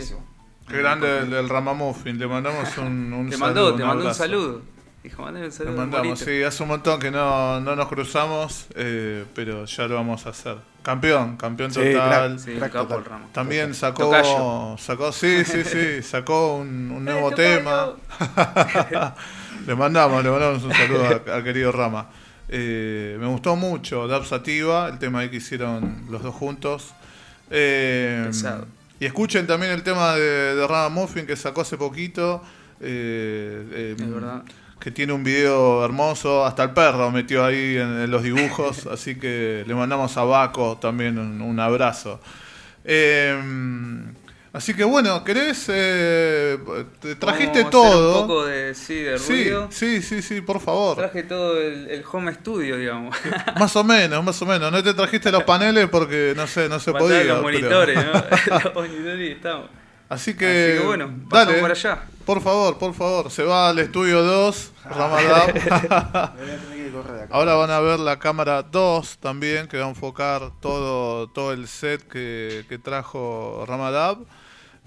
Qué 0.68 0.78
grande 0.78 1.20
el, 1.20 1.34
el 1.34 1.50
Ramamuffin. 1.50 2.18
Le 2.18 2.28
mandamos 2.28 2.78
un, 2.78 3.14
un 3.14 3.30
te 3.30 3.38
saludo. 3.38 3.46
mandó, 3.72 3.76
te 3.76 3.82
un 3.84 3.88
mandó 3.90 4.08
un 4.08 4.14
saludo. 4.14 4.62
Dijo, 5.04 5.22
mandale 5.22 5.46
un 5.46 5.52
Le 5.52 5.58
saludo. 5.58 5.78
mandamos, 5.78 6.08
bonito". 6.08 6.26
sí, 6.26 6.42
hace 6.44 6.64
un 6.64 6.70
montón 6.70 7.00
que 7.00 7.12
no, 7.12 7.60
no 7.62 7.76
nos 7.76 7.88
cruzamos, 7.88 8.66
eh, 8.76 9.26
pero 9.36 9.66
ya 9.66 9.88
lo 9.88 9.96
vamos 9.96 10.26
a 10.26 10.30
hacer. 10.30 10.58
Campeón, 10.82 11.38
campeón 11.38 11.72
Sí, 11.72 11.80
total. 11.94 12.36
crack. 12.36 12.40
Sí, 12.40 12.52
Crack 12.58 12.72
capo 12.74 12.86
total. 12.88 13.00
el 13.04 13.06
Rama. 13.10 13.26
También 13.32 13.74
sacó, 13.76 14.04
Tocayo. 14.06 14.76
sacó, 14.80 15.12
sí, 15.12 15.44
sí, 15.46 15.64
sí, 15.64 16.02
sacó 16.04 16.56
un, 16.58 16.92
un 16.92 17.06
nuevo 17.06 17.32
Eh, 17.32 17.36
tema. 17.36 17.92
le 19.68 19.76
mandamos, 19.76 20.24
le 20.24 20.30
mandamos 20.30 20.64
un 20.64 20.74
saludo 20.74 21.22
al 21.34 21.44
querido 21.44 21.72
Rama. 21.72 22.08
Eh, 22.50 23.18
me 23.20 23.28
gustó 23.28 23.56
mucho 23.56 24.08
Dab 24.08 24.26
Sativa, 24.26 24.88
el 24.90 25.00
tema 25.00 25.20
ahí 25.20 25.30
que 25.30 25.38
hicieron 25.38 26.06
los 26.10 26.22
dos 26.24 26.34
juntos. 26.36 26.94
Eh, 27.50 28.24
Pesado. 28.28 28.66
Y 29.00 29.06
escuchen 29.06 29.46
también 29.48 29.72
el 29.72 29.84
tema 29.84 30.16
de, 30.16 30.56
de 30.56 30.68
Rama 30.68 30.90
Muffin 30.90 31.26
que 31.26 31.36
sacó 31.36 31.62
hace 31.62 31.78
poquito. 31.78 32.42
eh, 32.80 33.66
eh, 33.74 33.96
Es 34.00 34.10
verdad. 34.12 34.44
que 34.80 34.92
tiene 34.92 35.14
un 35.14 35.24
video 35.24 35.84
hermoso, 35.86 36.46
hasta 36.46 36.64
el 36.64 36.72
perro 36.72 37.10
metió 37.12 37.44
ahí 37.46 37.78
en, 37.78 38.02
en 38.02 38.12
los 38.12 38.24
dibujos, 38.24 38.86
así 38.92 39.16
que 39.16 39.64
le 39.66 39.74
mandamos 39.76 40.16
a 40.18 40.24
Baco 40.24 40.78
también 40.80 41.18
un, 41.18 41.42
un 41.42 41.60
abrazo. 41.60 42.20
Eh, 42.84 43.36
así 44.56 44.74
que 44.74 44.84
bueno, 44.84 45.24
¿querés? 45.24 45.66
eh, 45.70 46.58
te 47.00 47.16
trajiste 47.16 47.64
Vamos 47.64 47.76
a 47.76 47.80
hacer 47.80 47.92
todo. 47.92 48.22
Un 48.22 48.28
poco 48.28 48.46
de, 48.46 48.74
sí, 48.76 48.96
de 48.96 49.20
sí, 49.20 49.32
ruido. 49.34 49.68
sí, 49.72 50.02
sí, 50.02 50.22
sí, 50.22 50.42
por 50.42 50.60
favor. 50.60 50.98
Traje 50.98 51.24
todo 51.24 51.60
el, 51.62 51.90
el 51.90 52.04
home 52.12 52.34
studio, 52.34 52.78
digamos. 52.78 53.16
Más 53.60 53.76
o 53.76 53.84
menos, 53.84 54.24
más 54.24 54.42
o 54.42 54.46
menos. 54.46 54.72
No 54.72 54.82
te 54.84 54.94
trajiste 54.94 55.32
los 55.32 55.44
paneles 55.44 55.88
porque 55.90 56.34
no 56.36 56.48
sé, 56.48 56.68
no 56.70 56.80
se 56.80 56.92
Faltaban 56.92 57.18
podía. 57.18 57.24
los 57.24 57.28
pero- 57.28 57.42
monitores, 57.44 57.98
¿no? 58.06 58.14
los 58.64 58.74
monitores 58.76 59.30
y 59.30 59.32
estamos. 59.34 59.70
Así 60.08 60.36
que, 60.36 60.46
Así 60.74 60.80
que 60.82 60.86
bueno, 60.86 61.06
pasamos 61.30 61.48
dale, 61.54 61.60
por 61.62 61.72
allá. 61.72 62.04
por 62.26 62.42
favor, 62.42 62.78
por 62.78 62.94
favor. 62.94 63.32
Se 63.32 63.42
va 63.44 63.70
al 63.70 63.80
estudio 63.80 64.22
2, 64.22 64.72
Ramadab. 64.86 65.54
Me 65.56 65.60
voy 65.62 65.72
a 65.72 66.36
tener 66.36 66.60
que 66.86 66.92
correr 66.92 67.14
de 67.16 67.24
acá. 67.24 67.36
Ahora 67.36 67.56
van 67.56 67.72
a 67.72 67.80
ver 67.80 68.00
la 68.00 68.20
cámara 68.20 68.62
2 68.62 69.18
también, 69.18 69.68
que 69.68 69.80
va 69.80 69.86
a 69.86 69.90
enfocar 69.90 70.52
todo, 70.62 71.28
todo 71.30 71.54
el 71.54 71.68
set 71.68 72.08
que, 72.08 72.66
que 72.70 72.78
trajo 72.78 73.66
Ramadab. 73.68 74.20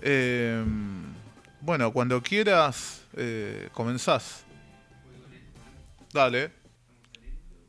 Em, 0.01 1.15
bueno, 1.61 1.93
cuando 1.93 2.23
quieras, 2.23 3.03
eh, 3.17 3.69
comenzás. 3.73 4.45
Dale. 6.13 6.51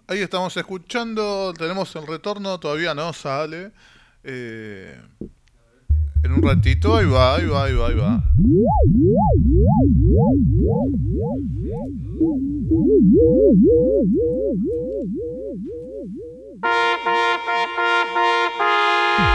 Ahí 0.08 0.20
estamos 0.20 0.56
escuchando, 0.58 1.54
tenemos 1.54 1.96
el 1.96 2.08
retorno, 2.08 2.60
todavía 2.60 2.94
no 2.96 3.14
sale. 3.14 3.72
Eh, 4.24 5.00
en 6.24 6.32
un 6.32 6.42
ratito, 6.42 6.96
ahí 6.98 7.06
va, 7.06 7.36
ahí 7.36 7.46
va, 7.46 7.66
ahí 7.66 7.74
va, 7.74 7.88
ahí 7.88 7.96
va. 7.96 8.24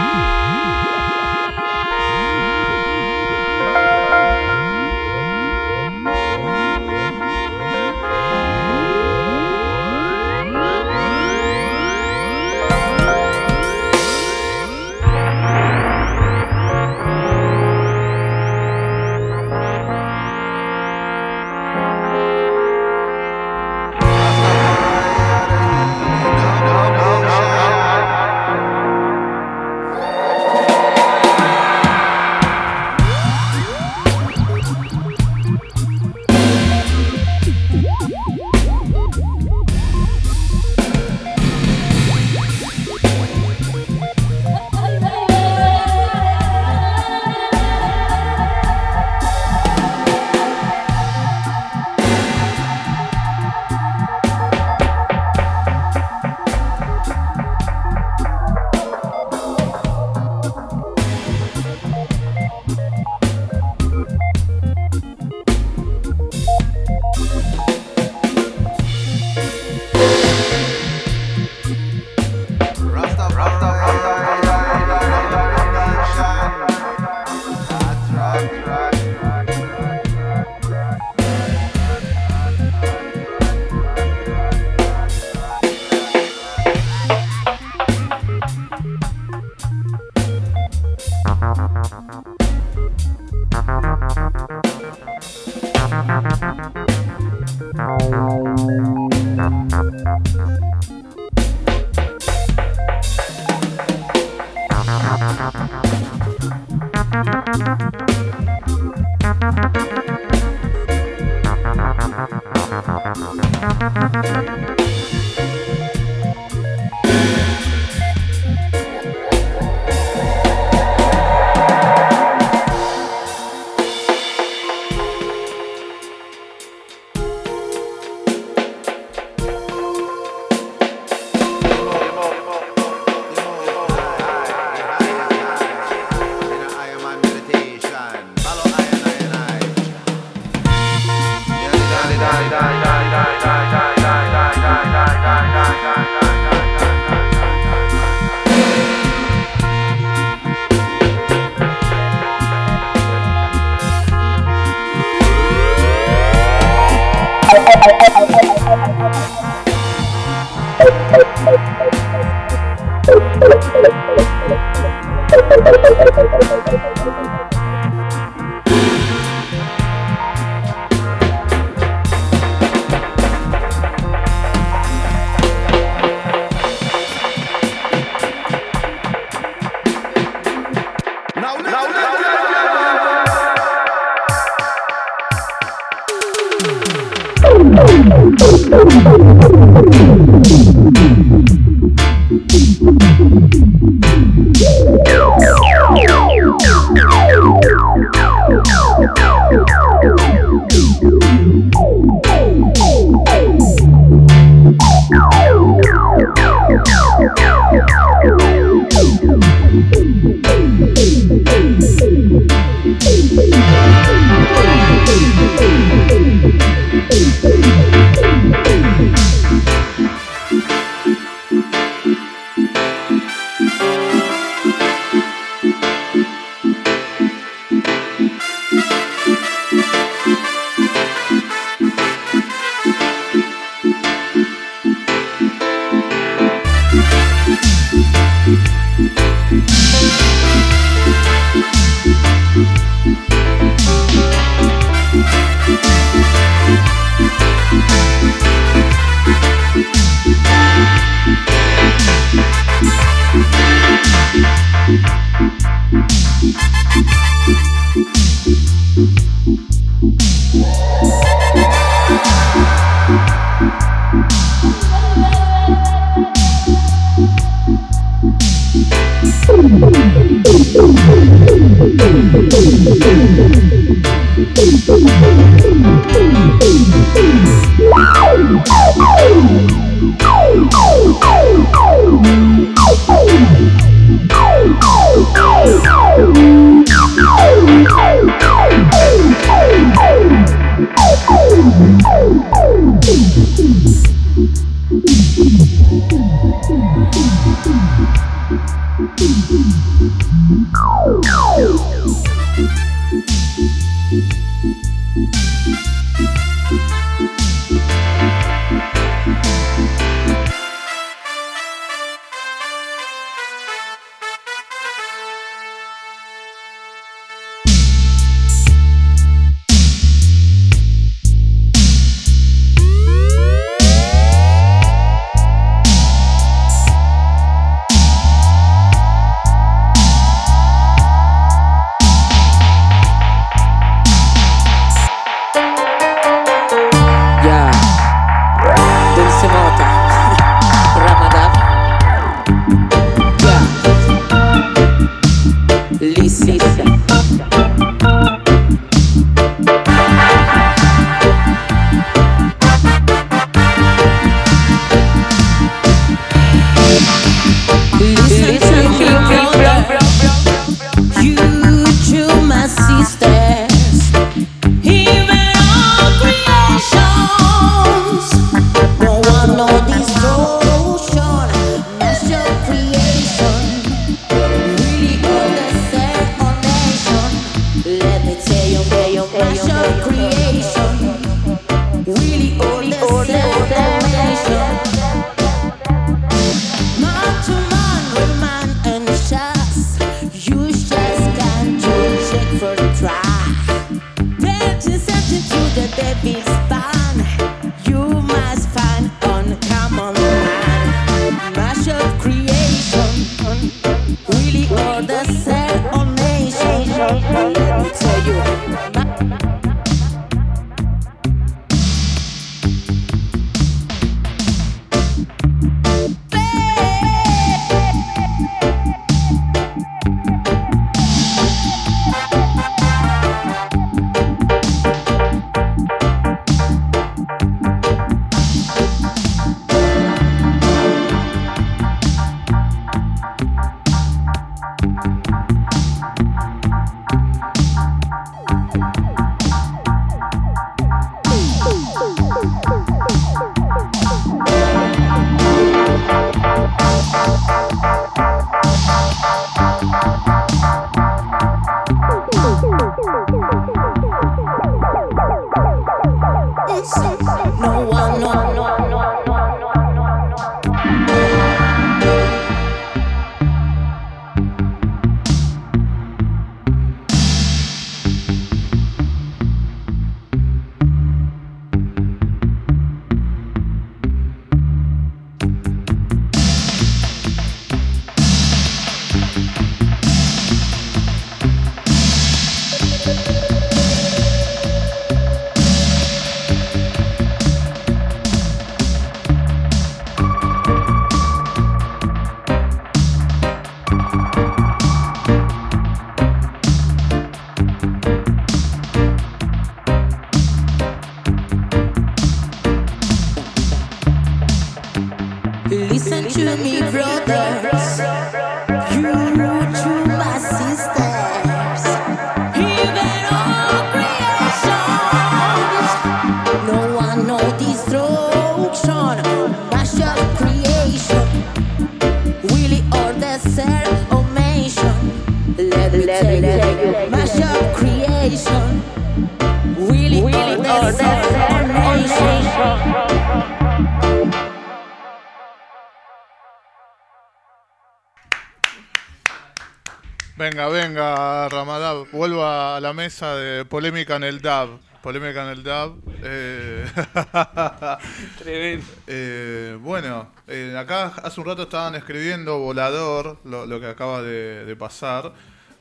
Venga, 540.68 540.86
venga, 540.86 541.48
Ramadab, 541.48 542.06
vuelva 542.12 542.76
a 542.76 542.80
la 542.80 542.92
mesa 542.92 543.36
de 543.36 543.64
polémica 543.64 544.16
en 544.16 544.24
el 544.24 544.40
DAB. 544.40 544.78
Polémica 545.02 545.42
en 545.44 545.48
el 545.50 545.62
DAB. 545.62 545.92
Eh, 546.22 546.86
Tremendo. 548.38 548.86
eh, 549.06 549.76
bueno, 549.80 550.30
eh, 550.48 550.74
acá 550.78 551.12
hace 551.22 551.40
un 551.40 551.46
rato 551.46 551.62
estaban 551.64 551.94
escribiendo 551.94 552.58
Volador, 552.58 553.38
lo, 553.44 553.66
lo 553.66 553.80
que 553.80 553.86
acaba 553.86 554.22
de, 554.22 554.64
de 554.64 554.76
pasar. 554.76 555.32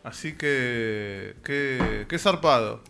Así 0.04 0.34
que, 0.36 1.36
qué, 1.46 2.06
qué 2.10 2.20
zarpado. 2.20 2.82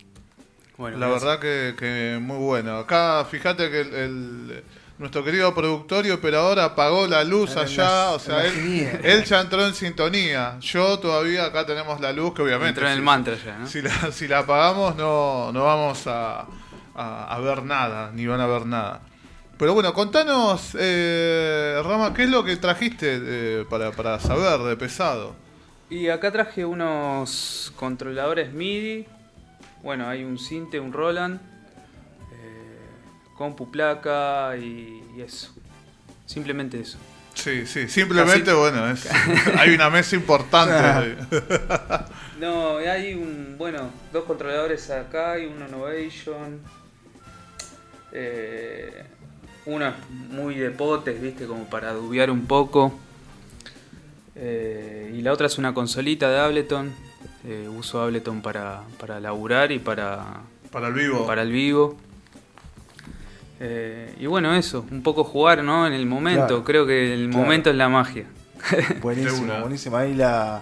Bueno, 0.78 0.98
La 0.98 1.08
gracias. 1.08 1.24
verdad 1.24 1.40
que, 1.42 1.76
que 1.78 2.18
muy 2.20 2.38
bueno. 2.38 2.78
Acá 2.80 3.24
fíjate 3.30 3.70
que 3.70 3.82
el, 3.82 3.94
el- 3.94 4.64
nuestro 5.00 5.24
querido 5.24 5.54
productor 5.54 6.06
y 6.06 6.12
operador 6.12 6.60
apagó 6.60 7.08
la 7.08 7.24
luz 7.24 7.52
En 7.52 7.56
la- 7.58 7.62
allá, 7.64 8.12
o 8.12 8.20
sea, 8.20 8.46
él, 8.46 9.00
él 9.04 9.24
ya 9.26 9.42
entró 9.42 9.66
en 9.66 9.74
sintonía. 9.74 10.58
Yo 10.62 11.00
todavía 11.00 11.46
acá 11.46 11.66
tenemos 11.66 12.00
la 12.00 12.14
luz 12.14 12.34
que 12.34 12.42
obviamente... 12.44 12.70
Entró 12.70 12.86
en 12.88 12.94
el 12.94 13.00
si- 13.00 13.04
mantra 13.04 13.36
ya, 13.44 13.58
¿no? 13.58 13.68
Si 13.68 13.82
la, 13.82 14.12
si 14.12 14.28
la 14.28 14.40
apagamos 14.40 14.96
no, 14.96 15.52
no 15.52 15.64
vamos 15.66 16.06
a, 16.08 16.46
a- 16.96 17.36
a 17.36 17.40
ver 17.40 17.64
nada, 17.64 18.12
ni 18.14 18.26
van 18.28 18.40
a 18.42 18.48
ver 18.48 18.66
nada. 18.66 19.02
Pero 19.58 19.74
bueno, 19.74 19.94
contanos, 19.94 20.76
eh, 20.80 21.80
Rama, 21.84 22.14
¿qué 22.14 22.24
es 22.24 22.30
lo 22.30 22.44
que 22.44 22.56
trajiste 22.58 23.20
eh, 23.22 23.66
para, 23.70 23.92
para 23.92 24.20
saber 24.20 24.60
de 24.62 24.76
pesado? 24.76 25.36
Y 25.90 26.10
acá 26.10 26.32
traje 26.32 26.66
unos 26.66 27.72
controladores 27.76 28.52
MIDI. 28.54 29.06
Bueno, 29.84 30.08
hay 30.08 30.24
un 30.24 30.40
Cinte, 30.40 30.80
un 30.80 30.92
Roland, 30.92 31.40
compu 33.44 33.70
placa 33.70 34.56
y, 34.58 35.04
y 35.18 35.22
eso. 35.22 35.54
Simplemente 36.26 36.80
eso. 36.80 36.98
Sí, 37.34 37.66
sí, 37.66 37.90
simplemente, 37.90 38.46
Casi- 38.52 38.58
bueno, 38.58 38.90
es, 38.90 39.10
hay 39.60 39.74
una 39.76 39.90
mesa 39.90 40.16
importante. 40.16 41.18
No, 42.40 42.78
hay 42.78 43.14
un, 43.14 43.56
bueno, 43.58 43.90
dos 44.12 44.26
controladores 44.26 44.90
acá 44.90 45.40
y 45.40 45.46
uno 45.46 45.66
Innovation. 45.68 46.60
Eh, 48.12 49.04
uno 49.66 49.88
es 49.88 49.94
muy 50.10 50.56
de 50.56 50.72
potes, 50.72 51.22
viste, 51.22 51.46
como 51.46 51.66
para 51.70 51.94
dubiar 51.94 52.30
un 52.32 52.46
poco. 52.46 52.94
Eh, 54.36 55.14
y 55.16 55.22
la 55.22 55.32
otra 55.32 55.48
es 55.48 55.58
una 55.58 55.74
consolita 55.74 56.30
de 56.30 56.40
Ableton. 56.40 56.92
Eh, 57.46 57.70
uso 57.70 58.02
Ableton 58.02 58.42
para, 58.42 58.82
para 59.00 59.20
laburar 59.22 59.72
y 59.72 59.80
para, 59.80 60.42
para 60.72 60.88
el 60.88 60.94
vivo. 60.94 61.26
para 61.26 61.44
el 61.44 61.52
vivo. 61.52 61.98
Eh, 63.66 64.14
y 64.20 64.26
bueno, 64.26 64.54
eso, 64.54 64.86
un 64.92 65.02
poco 65.02 65.24
jugar 65.24 65.64
¿no? 65.64 65.88
en 65.88 65.94
el 65.94 66.06
momento. 66.06 66.48
Claro, 66.48 66.64
Creo 66.66 66.86
que 66.86 67.14
el 67.14 67.30
claro. 67.30 67.44
momento 67.44 67.70
es 67.70 67.76
la 67.78 67.88
magia. 67.88 68.26
Buenísimo, 69.02 69.54
buenísimo. 69.62 69.96
Ahí 69.98 70.14
la. 70.14 70.62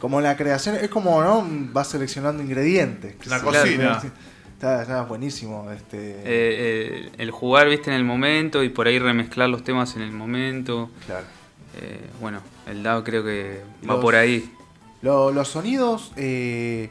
Como 0.00 0.20
la 0.20 0.36
creación, 0.36 0.76
es 0.76 0.88
como, 0.88 1.22
¿no? 1.22 1.44
Vas 1.72 1.88
seleccionando 1.88 2.42
ingredientes. 2.42 3.16
La 3.26 3.38
Sí, 3.40 3.44
cocina. 3.44 4.00
Está, 4.54 4.82
está 4.82 5.02
buenísimo. 5.02 5.70
Este, 5.72 5.98
Eh, 5.98 6.22
eh, 6.24 7.10
el 7.18 7.30
jugar, 7.32 7.68
viste, 7.68 7.90
en 7.90 7.96
el 7.96 8.04
momento 8.04 8.62
y 8.62 8.68
por 8.70 8.86
ahí 8.86 8.98
remezclar 8.98 9.48
los 9.48 9.62
temas 9.64 9.94
en 9.96 10.02
el 10.02 10.12
momento. 10.12 10.90
claro. 11.06 11.26
Eh, 11.80 12.00
bueno, 12.20 12.40
el 12.66 12.82
DAO 12.82 13.04
creo 13.04 13.22
que 13.24 13.60
va 13.88 14.00
por 14.00 14.14
ahí. 14.16 14.50
Lo- 15.02 15.30
los 15.30 15.48
sonidos, 15.48 16.12
eh, 16.16 16.90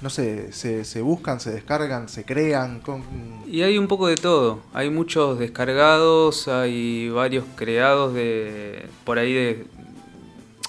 no 0.00 0.10
sé, 0.10 0.52
se, 0.52 0.84
se 0.84 1.00
buscan, 1.00 1.38
se 1.40 1.50
descargan, 1.50 2.08
se 2.08 2.24
crean. 2.24 2.80
Con, 2.80 3.02
Y 3.46 3.62
hay 3.62 3.78
un 3.78 3.86
poco 3.88 4.08
de 4.08 4.16
todo. 4.16 4.60
Hay 4.72 4.90
muchos 4.90 5.38
descargados, 5.38 6.48
hay 6.48 7.08
varios 7.10 7.44
creados 7.56 8.14
de 8.14 8.88
por 9.04 9.18
ahí 9.18 9.32
de, 9.32 9.66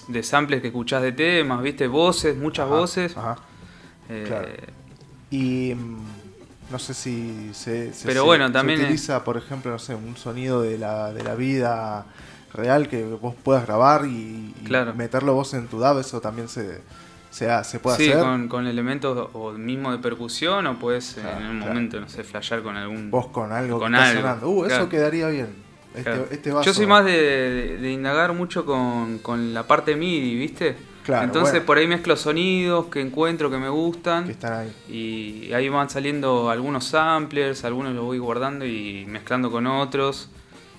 de 0.07 0.23
samples 0.23 0.61
que 0.61 0.67
escuchás 0.67 1.01
de 1.01 1.11
temas, 1.13 1.61
viste, 1.63 1.87
voces, 1.87 2.35
muchas 2.37 2.65
Ajá, 2.67 2.75
voces. 2.75 3.17
ajá. 3.17 3.37
Eh, 4.09 4.23
claro. 4.27 4.47
Y 5.31 5.73
mm, 5.75 5.97
no 6.71 6.77
sé 6.79 6.93
si 6.93 7.49
se, 7.53 7.93
se- 7.93 8.05
Pero 8.05 8.21
se- 8.21 8.25
bueno, 8.27 8.51
también 8.51 8.79
es- 8.79 8.85
utiliza, 8.85 9.23
por 9.23 9.37
ejemplo, 9.37 9.71
no 9.71 9.79
sé, 9.79 9.95
un 9.95 10.15
sonido 10.17 10.61
de 10.61 10.77
la, 10.77 11.13
de 11.13 11.23
la 11.23 11.35
vida 11.35 12.05
real 12.53 12.87
que 12.87 13.03
vos 13.03 13.33
puedas 13.43 13.65
grabar 13.65 14.05
y, 14.05 14.53
y 14.61 14.63
Claro. 14.65 14.93
meterlo 14.93 15.33
vos 15.33 15.53
en 15.55 15.67
tu 15.67 15.79
DAW, 15.79 15.99
eso 15.99 16.21
también 16.21 16.49
se, 16.49 16.81
se, 17.33 17.49
ha- 17.49 17.63
se 17.63 17.79
puede 17.79 17.97
sí, 17.97 18.09
hacer. 18.09 18.19
con, 18.23 18.47
con 18.47 18.67
elementos 18.67 19.29
o 19.33 19.51
mismo 19.53 19.91
de 19.91 19.97
percusión 19.97 20.67
o 20.67 20.77
puedes 20.77 21.15
Claro, 21.15 21.39
en 21.39 21.45
un 21.47 21.57
claro. 21.57 21.73
momento, 21.73 21.99
no 21.99 22.07
sé, 22.07 22.23
flashear 22.23 22.61
con 22.61 22.77
algún... 22.77 23.09
Vos 23.09 23.27
con 23.27 23.51
algo 23.51 23.79
Con 23.79 23.91
que 23.93 23.97
está 23.97 24.09
algo, 24.09 24.21
sonando. 24.21 24.49
Uh, 24.49 24.63
claro. 24.65 24.75
eso 24.83 24.89
quedaría 24.89 25.27
bien. 25.29 25.47
Este, 25.95 26.11
este 26.31 26.51
vaso- 26.51 26.65
Yo 26.65 26.73
soy 26.73 26.85
más 26.85 27.03
de, 27.05 27.11
de- 27.21 27.77
de 27.77 27.91
indagar 27.91 28.33
mucho 28.33 28.65
con, 28.65 29.17
con 29.19 29.53
la 29.53 29.65
parte 29.65 29.95
MIDI, 29.95 30.35
¿viste? 30.35 30.75
Claro, 31.03 31.25
Entonces 31.25 31.51
bueno. 31.53 31.65
por 31.65 31.77
ahí 31.79 31.87
mezclo 31.87 32.15
sonidos 32.15 32.85
que 32.85 33.01
encuentro 33.01 33.49
que 33.51 33.57
me 33.57 33.67
gustan 33.69 34.25
que 34.25 34.31
están 34.31 34.53
ahí. 34.53 34.73
y 35.49 35.53
ahí 35.53 35.67
van 35.69 35.89
saliendo 35.89 36.49
algunos 36.49 36.85
samplers, 36.85 37.65
algunos 37.65 37.93
los 37.93 38.05
voy 38.05 38.19
guardando 38.19 38.65
y 38.65 39.05
mezclando 39.07 39.51
con 39.51 39.67
otros 39.67 40.29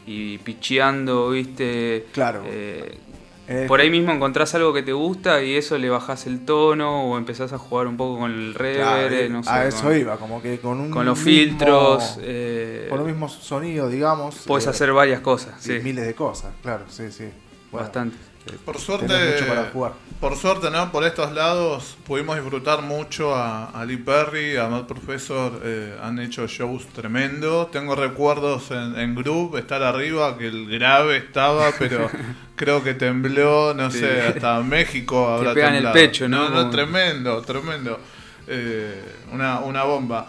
y 0.07 0.39
picheando, 0.39 1.29
¿viste? 1.31 2.07
Claro. 2.13 2.43
Eh, 2.47 2.97
Eh, 3.47 3.67
por 3.69 3.81
ahí 3.81 3.91
mismo 3.91 4.11
encontrás 4.13 4.55
algo 4.55 4.73
que 4.73 4.83
te 4.83 4.93
gusta 4.95 5.43
y 5.43 5.55
eso 5.55 5.77
le 5.77 5.91
bajás 5.91 6.27
el 6.27 6.45
tono 6.47 7.11
o 7.11 7.19
empezás 7.19 7.53
a 7.53 7.59
jugar 7.59 7.87
un 7.87 7.97
poco 7.99 8.19
con 8.21 8.31
el 8.33 8.55
claro, 8.55 9.09
reverb, 9.09 9.31
no 9.33 9.43
sé. 9.43 9.51
a 9.51 9.67
eso 9.67 9.83
con, 9.83 9.99
iba, 9.99 10.17
como 10.17 10.41
que 10.41 10.59
con 10.61 10.81
un 10.81 10.91
con 10.91 11.05
los 11.05 11.19
mismo- 11.19 11.31
filtros. 11.31 12.19
eh, 12.23 12.87
con 12.89 13.01
un 13.01 13.07
mismo 13.07 13.29
sonido, 13.29 13.89
digamos. 13.89 14.45
Puedes 14.47 14.67
eh, 14.67 14.71
hacer 14.71 14.93
varias 14.93 15.21
cosas, 15.21 15.55
sí. 15.61 15.79
miles 15.83 16.07
de 16.07 16.15
cosas, 16.15 16.53
claro, 16.63 16.85
sí, 16.89 17.13
sí. 17.13 17.25
Bueno, 17.71 17.87
Bastante. 17.87 18.17
Eh, 18.47 18.57
Por 18.65 18.79
suerte, 18.79 19.07
tenés 19.07 19.41
mucho 19.41 19.47
para 19.55 19.71
jugar. 19.71 19.93
por 20.21 20.37
suerte, 20.37 20.71
¿no? 20.71 20.91
Por 20.93 21.05
estos 21.05 21.33
lados 21.33 21.97
pudimos 22.07 22.37
disfrutar 22.37 22.83
mucho 22.83 23.35
a, 23.35 23.67
a 23.71 23.85
Lee 23.85 23.97
Perry, 23.99 24.57
a 24.57 24.69
Matt 24.69 24.87
Professor, 24.87 25.61
eh, 25.65 25.97
han 26.03 26.19
hecho 26.19 26.47
shows 26.47 26.87
tremendos. 26.89 27.71
Tengo 27.71 27.95
recuerdos 27.95 28.71
en, 28.71 28.99
en 28.99 29.15
Group, 29.15 29.57
estar 29.57 29.83
arriba, 29.83 30.37
que 30.39 30.49
el 30.49 30.69
grave 30.69 31.17
estaba, 31.19 31.71
pero 31.79 32.11
creo 32.57 32.83
que 32.83 32.95
tembló, 32.95 33.75
no 33.75 33.91
Sí. 33.91 34.01
sé, 34.01 34.21
hasta 34.23 34.61
México 34.63 35.29
habrá 35.29 35.55
pegan 35.55 35.75
el 35.77 35.91
pecho, 35.93 36.29
¿no? 36.29 36.71
Tremendo, 36.71 37.41
tremendo. 37.43 37.99
Eh, 38.47 39.03
una, 39.33 39.61
una 39.61 39.85
bomba. 39.85 40.27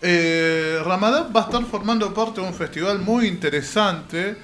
Eh, 0.00 0.78
Ramadán 0.84 1.32
va 1.34 1.40
a 1.40 1.44
estar 1.44 1.64
formando 1.64 2.14
parte 2.14 2.40
de 2.40 2.46
un 2.46 2.54
festival 2.54 3.00
muy 3.00 3.26
interesante 3.26 4.36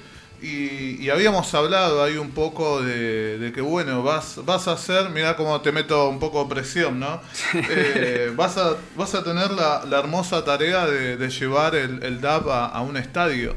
y, 0.47 0.97
y 1.05 1.11
habíamos 1.11 1.53
hablado 1.55 2.03
ahí 2.03 2.17
un 2.17 2.31
poco 2.33 2.83
de, 2.83 3.39
de 3.39 3.53
que 3.53 3.61
bueno, 3.61 4.03
vas, 4.03 4.41
vas 4.45 4.69
a 4.69 4.73
hacer, 4.73 5.11
mira 5.11 5.37
cómo 5.37 5.61
te 5.61 5.73
meto 5.73 6.09
un 6.09 6.19
poco 6.19 6.45
de 6.45 6.51
presión, 6.55 7.01
¿no? 7.01 7.21
Eh, 7.55 8.33
vas, 8.37 8.57
a, 8.59 8.77
vas 8.97 9.15
a 9.15 9.25
tener 9.25 9.51
la, 9.53 9.85
la 9.89 9.99
hermosa 10.01 10.45
tarea 10.45 10.87
de, 10.87 11.17
de 11.17 11.29
llevar 11.31 11.75
el, 11.75 12.03
el 12.03 12.21
DAP 12.21 12.49
a, 12.49 12.67
a 12.67 12.83
un 12.83 12.97
estadio. 12.97 13.57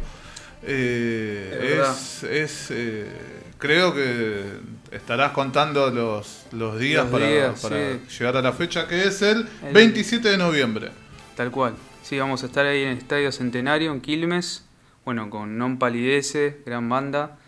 Eh, 0.63 1.81
Es 1.81 2.23
es, 2.23 2.23
es, 2.23 2.67
eh, 2.71 3.51
creo 3.57 3.93
que 3.93 4.43
estarás 4.91 5.31
contando 5.31 5.89
los, 5.91 6.47
los 6.51 6.79
días 6.79 7.03
Los 7.03 7.11
para, 7.11 7.27
días, 7.27 7.59
para 7.59 7.75
sí. 7.77 8.01
llegar 8.17 8.37
a 8.37 8.41
la 8.41 8.53
fecha 8.53 8.87
que 8.87 9.03
es 9.07 9.21
el 9.21 9.47
El- 9.61 9.73
27 9.73 10.29
de 10.29 10.37
noviembre. 10.37 10.91
Tal 11.35 11.51
cual. 11.51 11.75
Sí, 12.01 12.17
vamos 12.19 12.43
a 12.43 12.47
estar 12.47 12.65
ahí 12.65 12.83
en 12.83 12.89
el 12.89 12.97
Estadio 12.99 13.31
Centenario, 13.31 13.91
en 13.91 14.01
Quilmes. 14.01 14.66
Bueno, 15.07 15.29
con 15.29 15.55
Non 15.57 15.79
Palidece, 15.79 16.59
gran 16.67 16.91
banda. 16.91 17.39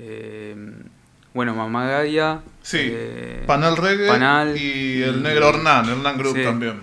Eh, 0.00 0.56
bueno, 1.34 1.52
Mamagaya. 1.54 2.40
Sí, 2.64 2.78
eh, 2.80 3.44
Panal 3.44 3.76
Reggae 3.76 4.08
Panal 4.08 4.56
y 4.56 5.02
el 5.02 5.22
negro 5.22 5.50
Hernán, 5.50 5.84
Hernán 5.86 6.16
Group 6.16 6.34
Sí. 6.34 6.42
también. 6.44 6.80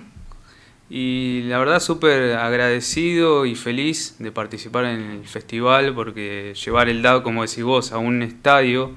Y 0.92 1.42
la 1.50 1.58
verdad 1.58 1.80
súper 1.80 2.38
agradecido 2.38 3.48
y 3.48 3.56
feliz 3.56 4.18
de 4.20 4.32
participar 4.32 4.86
en 4.86 5.02
el 5.02 5.26
festival 5.28 5.96
porque 5.96 6.54
llevar 6.54 6.88
el 6.88 7.02
DAO, 7.02 7.24
como 7.24 7.42
decís 7.42 7.64
vos, 7.64 7.92
a 7.92 7.98
un 7.98 8.22
estadio 8.22 8.94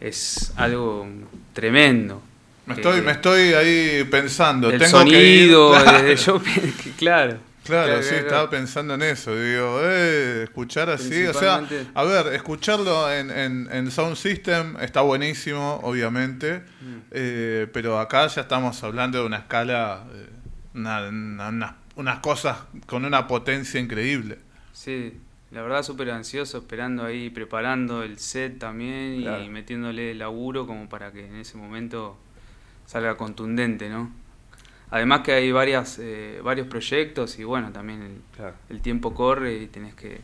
es 0.00 0.52
algo 0.54 1.08
tremendo. 1.54 2.22
Me 2.66 2.74
estoy, 2.74 3.02
me 3.02 3.10
estoy 3.10 3.52
ahí 3.54 4.04
pensando. 4.08 4.70
el 4.70 4.78
tengo 4.78 4.98
sonido, 5.00 5.72
que 5.72 6.12
ir. 6.12 6.18
yo, 6.24 6.40
claro. 6.96 7.38
Claro, 7.66 7.86
Claro, 7.86 8.02
sí, 8.02 8.08
claro, 8.10 8.26
estaba 8.26 8.50
pensando 8.50 8.94
en 8.94 9.02
eso. 9.02 9.34
Digo, 9.38 9.80
eh, 9.82 10.44
escuchar 10.44 10.88
así. 10.90 11.26
O 11.26 11.34
sea, 11.34 11.62
a 11.94 12.04
ver, 12.04 12.34
escucharlo 12.34 13.12
en, 13.12 13.30
en, 13.30 13.68
en 13.70 13.90
Sound 13.90 14.16
System 14.16 14.76
está 14.80 15.00
buenísimo, 15.02 15.80
obviamente. 15.82 16.60
Mm. 16.80 16.96
eh, 17.10 17.66
pero 17.72 17.98
acá 17.98 18.26
ya 18.28 18.42
estamos 18.42 18.82
hablando 18.84 19.18
de 19.20 19.26
una 19.26 19.38
escala, 19.38 20.04
eh, 20.14 20.26
una- 20.74 21.08
una- 21.08 21.48
una- 21.48 21.76
unas 21.96 22.18
cosas 22.20 22.58
con 22.86 23.04
una 23.04 23.26
potencia 23.26 23.80
increíble. 23.80 24.38
Sí, 24.72 25.14
la 25.50 25.62
verdad 25.62 25.82
súper 25.82 26.10
ansioso, 26.10 26.58
esperando 26.58 27.04
ahí, 27.04 27.30
preparando 27.30 28.02
el 28.02 28.18
set 28.18 28.58
también 28.58 29.22
Claro. 29.22 29.42
y 29.42 29.48
metiéndole 29.48 30.14
laburo 30.14 30.66
como 30.66 30.88
para 30.88 31.12
que 31.12 31.26
en 31.26 31.36
ese 31.36 31.56
momento 31.56 32.18
salga 32.84 33.16
contundente, 33.16 33.88
¿no? 33.88 34.12
Además 34.90 35.20
que 35.20 35.32
hay 35.32 35.50
varias, 35.52 35.98
eh, 36.00 36.40
varios 36.44 36.68
proyectos 36.68 37.38
y 37.38 37.44
bueno, 37.44 37.72
también 37.72 38.02
el, 38.02 38.12
Claro. 38.36 38.54
el 38.70 38.80
tiempo 38.80 39.14
corre 39.14 39.54
y 39.54 39.66
tenés 39.66 39.94
que, 39.94 40.20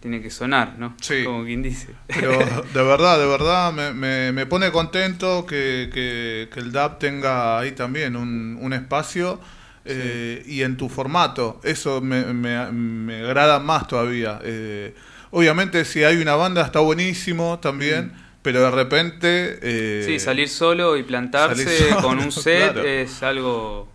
tiene 0.00 0.22
que 0.22 0.30
sonar, 0.30 0.78
¿no? 0.78 0.94
Sí. 1.00 1.24
Como 1.24 1.44
quien 1.44 1.62
dice. 1.62 1.88
Pero 2.06 2.38
de 2.74 2.82
verdad, 2.82 3.18
de 3.18 3.26
verdad, 3.26 3.72
me, 3.72 3.92
me, 3.92 4.32
me 4.32 4.46
pone 4.46 4.70
contento 4.70 5.44
que, 5.44 5.90
que, 5.92 6.48
que 6.52 6.60
el 6.60 6.72
DAP 6.72 6.98
tenga 7.00 7.58
ahí 7.58 7.72
también 7.72 8.16
un, 8.16 8.58
un 8.60 8.72
espacio 8.72 9.40
eh, 9.84 10.42
y 10.46 10.62
en 10.62 10.76
tu 10.76 10.88
formato. 10.88 11.60
Eso 11.64 12.00
me, 12.00 12.24
me, 12.32 12.70
me 12.70 13.20
agrada 13.24 13.58
más 13.58 13.88
todavía. 13.88 14.38
Eh, 14.44 14.94
obviamente, 15.32 15.84
si 15.84 16.04
hay 16.04 16.16
una 16.22 16.36
banda 16.36 16.62
está 16.62 16.80
buenísimo 16.80 17.58
también, 17.58 18.12
pero 18.42 18.60
de 18.62 18.70
repente. 18.70 19.58
eh. 19.62 20.02
Sí, 20.06 20.18
salir 20.18 20.48
solo 20.48 20.96
y 20.96 21.02
plantarse 21.02 21.90
solo, 21.90 22.02
con 22.02 22.18
un 22.18 22.32
set 22.32 22.72
claro. 22.72 22.88
es 22.88 23.22
algo... 23.22 23.88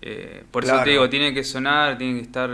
eh, 0.00 0.44
por 0.50 0.64
Claro. 0.64 0.78
eso 0.78 0.84
te 0.84 0.90
digo, 0.90 1.08
tiene 1.08 1.32
que 1.34 1.44
sonar, 1.44 1.98
tiene 1.98 2.14
que 2.20 2.22
estar... 2.24 2.50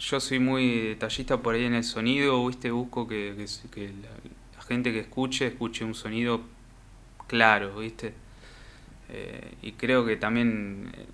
Yo 0.00 0.20
soy 0.20 0.38
muy 0.38 0.80
detallista 0.80 1.38
por 1.38 1.54
ahí 1.56 1.64
en 1.64 1.74
el 1.74 1.82
sonido, 1.84 2.46
¿viste? 2.46 2.70
Busco 2.70 3.08
que, 3.08 3.34
que, 3.36 3.44
s- 3.44 3.68
que 3.68 3.88
la, 3.88 4.08
la 4.56 4.62
gente 4.62 4.92
que 4.92 5.00
escuche, 5.00 5.46
escuche 5.48 5.84
un 5.84 5.94
sonido 5.94 6.40
claro, 7.26 7.78
¿viste? 7.80 8.14
Eh, 9.10 9.54
y 9.62 9.72
creo 9.72 10.04
que 10.06 10.16
también 10.16 10.92
eh, 10.96 11.06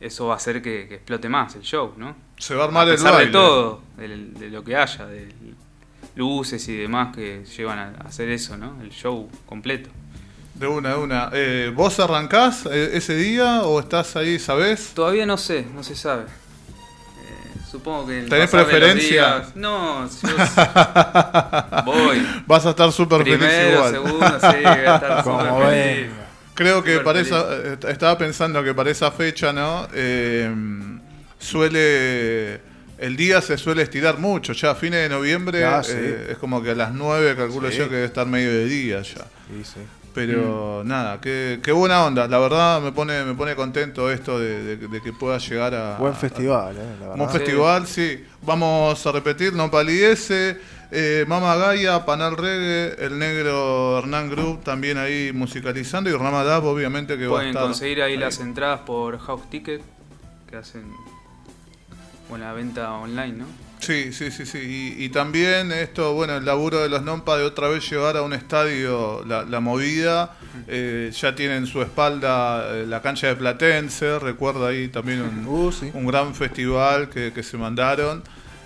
eso 0.00 0.26
va 0.26 0.34
a 0.34 0.36
hacer 0.38 0.60
que, 0.62 0.88
que 0.88 0.96
explote 0.96 1.28
más 1.28 1.54
el 1.54 1.62
show, 1.62 1.94
¿no? 1.96 2.16
Se 2.38 2.54
va 2.56 2.62
a 2.64 2.66
armar 2.66 2.88
a 2.88 2.90
el 2.90 2.96
pesar 2.96 3.12
baile. 3.12 3.26
de 3.26 3.32
todo, 3.32 3.82
de, 3.96 4.50
lo 4.50 4.64
que 4.64 4.74
haya, 4.76 5.06
de 5.06 5.28
luces 6.18 6.68
y 6.68 6.76
demás 6.76 7.14
que 7.14 7.44
llevan 7.56 7.78
a 7.78 7.92
hacer 8.06 8.28
eso, 8.28 8.56
¿no? 8.58 8.76
El 8.82 8.90
show 8.90 9.28
completo. 9.46 9.88
De 10.54 10.66
una, 10.66 10.90
de 10.90 10.96
una. 10.98 11.30
Eh, 11.32 11.72
¿Vos 11.74 11.98
arrancás 12.00 12.66
eh, 12.70 12.90
ese 12.94 13.14
día 13.14 13.62
o 13.62 13.78
estás 13.80 14.16
ahí, 14.16 14.38
sabés? 14.38 14.90
Todavía 14.94 15.24
no 15.24 15.36
sé, 15.38 15.64
no 15.72 15.82
se 15.84 15.94
sabe. 15.94 16.24
Eh, 16.24 17.60
supongo 17.70 18.08
que... 18.08 18.18
el 18.20 18.28
¿Tenés 18.28 18.50
preferencia? 18.50 19.36
días- 19.38 19.56
no, 19.56 20.08
yo 20.08 20.12
voy. 21.84 22.26
Vas 22.46 22.66
a 22.66 22.70
estar 22.70 22.90
súper 22.92 23.22
feliz 23.24 23.48
igual. 23.72 23.92
segundo, 23.92 24.40
sí, 24.40 24.46
voy 24.56 24.64
a 24.66 24.94
estar 24.96 25.22
Como 25.24 25.40
súper 25.40 25.70
feliz. 25.70 26.10
Creo 26.54 26.82
que 26.82 26.90
Súper 26.96 27.04
para 27.04 27.24
feliz. 27.24 27.32
esa, 27.80 27.90
estaba 27.92 28.18
pensando 28.18 28.64
que 28.64 28.74
para 28.74 28.90
esa 28.90 29.12
fecha, 29.12 29.52
¿no? 29.52 29.86
Eh, 29.94 30.52
suele, 31.38 32.60
el 32.98 33.16
día 33.16 33.40
se 33.40 33.56
suele 33.58 33.82
estirar 33.82 34.18
mucho, 34.18 34.52
ya 34.52 34.72
a 34.72 34.74
fines 34.74 35.00
de 35.02 35.08
noviembre 35.08 35.64
Ah, 35.64 35.82
sí. 35.82 35.92
eh, 35.94 36.28
es 36.32 36.38
como 36.38 36.62
que 36.62 36.70
a 36.70 36.74
las 36.74 36.92
9 36.92 37.34
calculo 37.36 37.70
Sí. 37.70 37.78
yo 37.78 37.88
que 37.88 37.94
debe 37.96 38.06
estar 38.06 38.26
medio 38.26 38.50
de 38.50 38.64
día 38.66 39.02
ya. 39.02 39.24
Sí, 39.48 39.62
sí. 39.64 39.80
Pero 40.14 40.82
Mm. 40.84 40.88
nada, 40.88 41.20
qué, 41.20 41.60
qué 41.62 41.70
buena 41.70 42.04
onda, 42.04 42.26
la 42.26 42.38
verdad 42.38 42.80
me 42.80 42.90
pone, 42.90 43.22
me 43.24 43.34
pone 43.34 43.54
contento 43.54 44.10
esto 44.10 44.40
de, 44.40 44.76
de- 44.76 44.88
de 44.88 45.00
que 45.02 45.12
pueda 45.12 45.38
llegar 45.38 45.74
a... 45.74 45.96
Buen 45.98 46.12
a- 46.12 46.16
festival, 46.16 46.76
eh, 46.76 46.80
la 47.00 47.06
Buen 47.08 47.18
verdad. 47.20 47.32
Festival, 47.34 47.86
sí. 47.86 48.24
Vamos 48.42 49.06
a 49.06 49.12
repetir, 49.12 49.52
No 49.52 49.70
Palidece, 49.70 50.56
eh, 50.90 51.24
Mama 51.28 51.54
Gaia, 51.56 52.04
Panal 52.04 52.36
Reggae, 52.36 52.96
El 53.04 53.18
Negro 53.18 53.98
Hernán 53.98 54.28
Group 54.30 54.64
también 54.64 54.96
ahí 54.98 55.30
musicalizando 55.32 56.10
y 56.10 56.14
Ramadab 56.14 56.64
obviamente 56.64 57.16
que 57.16 57.26
va 57.26 57.34
a 57.36 57.36
Pueden 57.36 57.48
estar... 57.50 57.62
conseguir 57.64 58.02
ahí 58.02 58.16
las 58.16 58.40
entradas 58.40 58.80
por 58.80 59.18
House 59.20 59.48
Ticket, 59.50 59.82
que 60.50 60.56
hacen 60.56 60.84
buena 62.28 62.52
venta 62.52 62.92
online, 62.92 63.32
¿no? 63.38 63.46
Sí, 63.80 64.12
sí, 64.12 64.30
sí, 64.32 64.44
sí. 64.44 64.58
Y, 64.98 65.04
y 65.04 65.08
también 65.10 65.70
esto, 65.70 66.12
bueno, 66.12 66.36
el 66.36 66.44
laburo 66.44 66.80
de 66.82 66.88
los 66.88 67.02
Nompa 67.02 67.36
de 67.38 67.44
otra 67.44 67.68
vez 67.68 67.88
llevar 67.88 68.16
a 68.16 68.22
un 68.22 68.32
estadio 68.32 69.24
la, 69.24 69.44
la 69.44 69.60
movida. 69.60 70.34
eh, 70.66 71.12
ya 71.14 71.34
tienen 71.36 71.66
su 71.66 71.80
espalda 71.80 72.66
eh, 72.76 72.86
la 72.86 73.00
cancha 73.00 73.28
de 73.28 73.36
Platense, 73.36 74.18
recuerda 74.18 74.68
ahí 74.68 74.88
también 74.88 75.22
un, 75.22 75.46
Uh, 75.46 75.70
sí. 75.72 75.90
un 75.94 76.06
gran 76.06 76.34
festival 76.34 77.08
que, 77.08 77.32
que 77.32 77.42
se 77.44 77.56
mandaron. 77.56 78.22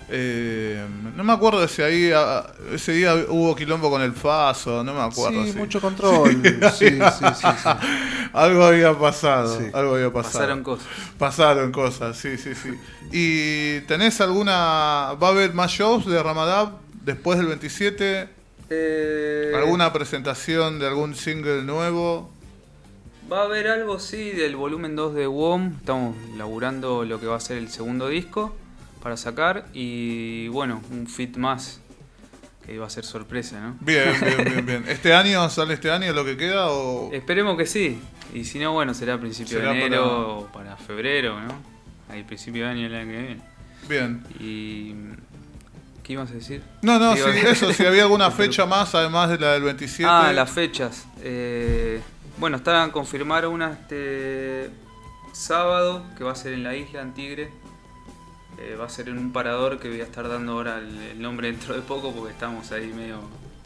Eh, 0.09 0.85
no 1.15 1.23
me 1.23 1.33
acuerdo 1.33 1.67
si 1.67 1.81
ahí 1.81 2.11
a- 2.11 2.45
ese 2.73 2.91
día 2.91 3.15
hubo 3.29 3.55
quilombo 3.55 3.89
con 3.89 4.01
el 4.01 4.13
Faso, 4.13 4.83
no 4.83 4.93
me 4.93 5.01
acuerdo. 5.01 5.43
Sí, 5.45 5.51
sí. 5.53 5.57
mucho 5.57 5.79
control. 5.81 6.41
Sí, 6.77 6.87
sí, 6.89 6.99
sí, 6.99 7.25
sí. 7.41 7.47
Algo 8.33 8.63
había 8.65 8.97
pasado, 8.97 9.59
Sí. 9.59 9.65
algo 9.73 9.93
había 9.95 10.11
pasado. 10.11 10.33
Pasaron 10.33 10.63
cosas. 10.63 10.87
Pasaron 11.19 11.71
cosas, 11.71 12.17
sí, 12.17 12.37
sí, 12.37 12.53
sí. 12.55 12.69
¿Y 13.11 13.81
tenés 13.81 14.19
alguna... 14.21 15.13
¿Va 15.21 15.27
a 15.27 15.31
haber 15.31 15.53
más 15.53 15.69
shows 15.71 16.05
de 16.07 16.21
Ramadab 16.21 16.71
después 17.05 17.37
del 17.37 17.47
27? 17.47 18.29
¿Alguna 19.55 19.93
presentación 19.93 20.79
de 20.79 20.87
algún 20.87 21.13
single 21.15 21.61
nuevo? 21.63 22.31
Va 23.31 23.41
a 23.41 23.43
haber 23.43 23.67
algo, 23.67 23.99
sí, 23.99 24.31
del 24.31 24.55
volumen 24.55 24.95
2 24.95 25.13
de 25.13 25.27
WOM. 25.27 25.73
Estamos 25.79 26.15
laburando 26.35 27.05
lo 27.05 27.19
que 27.19 27.27
va 27.27 27.35
a 27.37 27.39
ser 27.39 27.57
el 27.57 27.69
segundo 27.69 28.07
disco 28.07 28.55
para 29.03 29.17
sacar. 29.17 29.65
Y 29.73 30.47
bueno, 30.47 30.81
un 30.89 31.05
fit 31.07 31.35
más 31.35 31.81
que 32.65 32.79
va 32.79 32.87
a 32.87 32.89
ser 32.89 33.03
sorpresa, 33.03 33.59
¿no? 33.59 33.75
Bien, 33.81 34.15
bien, 34.21 34.43
bien, 34.45 34.65
bien. 34.65 34.85
¿Este 34.87 35.13
año 35.13 35.47
sale 35.49 35.73
este 35.73 35.91
año 35.91 36.13
lo 36.13 36.23
que 36.23 36.37
queda 36.37 36.69
o...? 36.69 37.11
Esperemos 37.11 37.57
que 37.57 37.65
sí. 37.65 37.99
Y 38.33 38.45
si 38.45 38.57
no, 38.57 38.71
bueno, 38.71 38.93
será 38.93 39.15
a 39.15 39.19
principio 39.19 39.59
Será 39.59 39.73
de 39.73 39.85
enero 39.85 40.37
o 40.37 40.47
para 40.47 40.77
febrero, 40.77 41.39
¿no? 41.41 41.53
Ahí 42.09 42.23
principio 42.23 42.63
de 42.63 42.71
año 42.71 42.87
el 42.87 42.95
año 42.95 43.11
que 43.11 43.17
viene. 43.17 43.41
Bien. 43.89 44.23
Y. 44.39 44.95
¿Qué 46.03 46.13
ibas 46.13 46.31
a 46.31 46.33
decir? 46.33 46.61
No, 46.81 46.99
no, 46.99 47.15
sí, 47.15 47.21
eso, 47.45 47.71
si 47.71 47.85
había 47.85 48.03
alguna 48.03 48.29
fecha 48.29 48.65
más 48.65 48.93
además 48.93 49.29
de 49.29 49.37
la 49.37 49.53
del 49.53 49.63
27. 49.63 50.09
Ah, 50.09 50.33
las 50.33 50.49
fechas. 50.49 51.05
Eh, 51.21 52.01
bueno, 52.37 52.57
están 52.57 52.89
a 52.89 52.91
confirmar 52.91 53.47
una 53.47 53.71
este 53.71 54.69
sábado 55.31 56.05
que 56.17 56.23
va 56.23 56.33
a 56.33 56.35
ser 56.35 56.53
en 56.53 56.63
la 56.63 56.75
isla, 56.75 57.01
en 57.01 57.13
Tigre. 57.13 57.51
Eh, 58.59 58.75
va 58.79 58.85
a 58.85 58.89
ser 58.89 59.09
en 59.09 59.17
un 59.17 59.31
parador 59.33 59.79
que 59.79 59.89
voy 59.89 60.01
a 60.01 60.03
estar 60.03 60.27
dando 60.29 60.53
ahora 60.53 60.77
el, 60.77 60.97
el 61.11 61.21
nombre 61.21 61.47
dentro 61.51 61.73
de 61.75 61.81
poco 61.81 62.13
porque 62.13 62.31
estamos 62.31 62.71
ahí 62.71 62.87
medio 62.95 63.19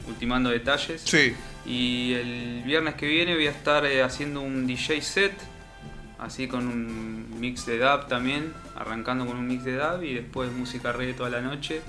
ultimando 0.08 0.50
detalles. 0.50 1.02
Sí, 1.04 1.36
Y 1.66 2.14
el 2.14 2.64
viernes 2.66 2.96
que 2.96 3.08
viene 3.08 3.36
voy 3.36 3.48
a 3.48 3.52
estar 3.52 3.86
eh, 3.86 4.02
haciendo 4.02 4.42
un 4.42 4.66
DJ 4.66 5.02
set, 5.02 5.34
así 6.20 6.48
con 6.48 6.68
un 6.68 7.40
mix 7.40 7.66
de 7.66 7.78
dub 7.80 8.08
también, 8.08 8.54
arrancando 8.76 9.26
con 9.26 9.36
un 9.38 9.48
mix 9.48 9.66
de 9.66 9.76
dub 9.78 10.02
y 10.04 10.14
después 10.14 10.52
música 10.54 10.94
reggae 10.94 11.14
toda 11.14 11.30
la 11.30 11.42
noche, 11.42 11.82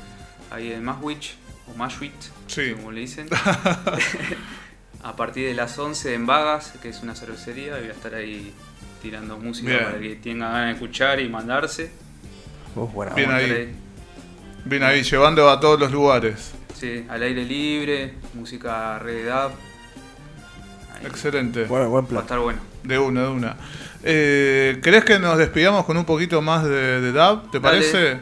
ahí 0.50 0.72
en 0.72 0.84
Maswich 0.84 1.36
o 1.72 1.76
Mashwit, 1.76 2.12
Sí. 2.48 2.72
como 2.74 2.90
le 2.90 3.00
dicen. 3.02 3.28
a 5.04 5.14
partir 5.16 5.46
de 5.46 5.54
las 5.54 5.78
11 5.78 6.14
en 6.14 6.26
Vagas, 6.26 6.72
que 6.82 6.88
es 6.88 7.00
una 7.02 7.14
cervecería, 7.14 7.76
voy 7.78 7.88
a 7.88 7.92
estar 7.92 8.14
ahí 8.14 8.52
tirando 9.00 9.38
música 9.38 9.68
Bien. 9.70 9.84
para 9.84 10.00
que 10.00 10.16
tenga 10.16 10.48
ganas 10.50 10.66
de 10.66 10.72
escuchar 10.72 11.20
y 11.20 11.28
mandarse. 11.28 11.90
Uh, 12.76 12.86
buena 12.86 13.14
Bien 13.14 13.30
onda. 13.30 13.38
ahí. 13.42 13.74
Bien 14.64 14.82
ahí, 14.82 15.02
llevando 15.02 15.48
a 15.48 15.58
todos 15.60 15.80
los 15.80 15.90
lugares. 15.90 16.52
Sí, 16.74 17.04
al 17.08 17.22
aire 17.22 17.44
libre, 17.44 18.14
música. 18.34 18.96
Ahí. 18.98 19.26
Excelente. 21.06 21.64
Buen, 21.64 21.88
buen 21.90 22.04
Va 22.04 22.06
a 22.06 22.10
plan. 22.10 22.22
estar 22.22 22.38
bueno. 22.38 22.60
De 22.82 22.98
una, 22.98 23.22
de 23.22 23.28
una. 23.28 23.56
Eh, 24.04 24.78
¿Querés 24.82 25.04
que 25.04 25.18
nos 25.18 25.38
despidamos 25.38 25.84
con 25.84 25.96
un 25.96 26.04
poquito 26.04 26.40
más 26.42 26.64
de, 26.64 27.00
de 27.00 27.12
dub? 27.12 27.50
¿Te 27.50 27.60
Dale. 27.60 27.78
parece? 27.78 28.20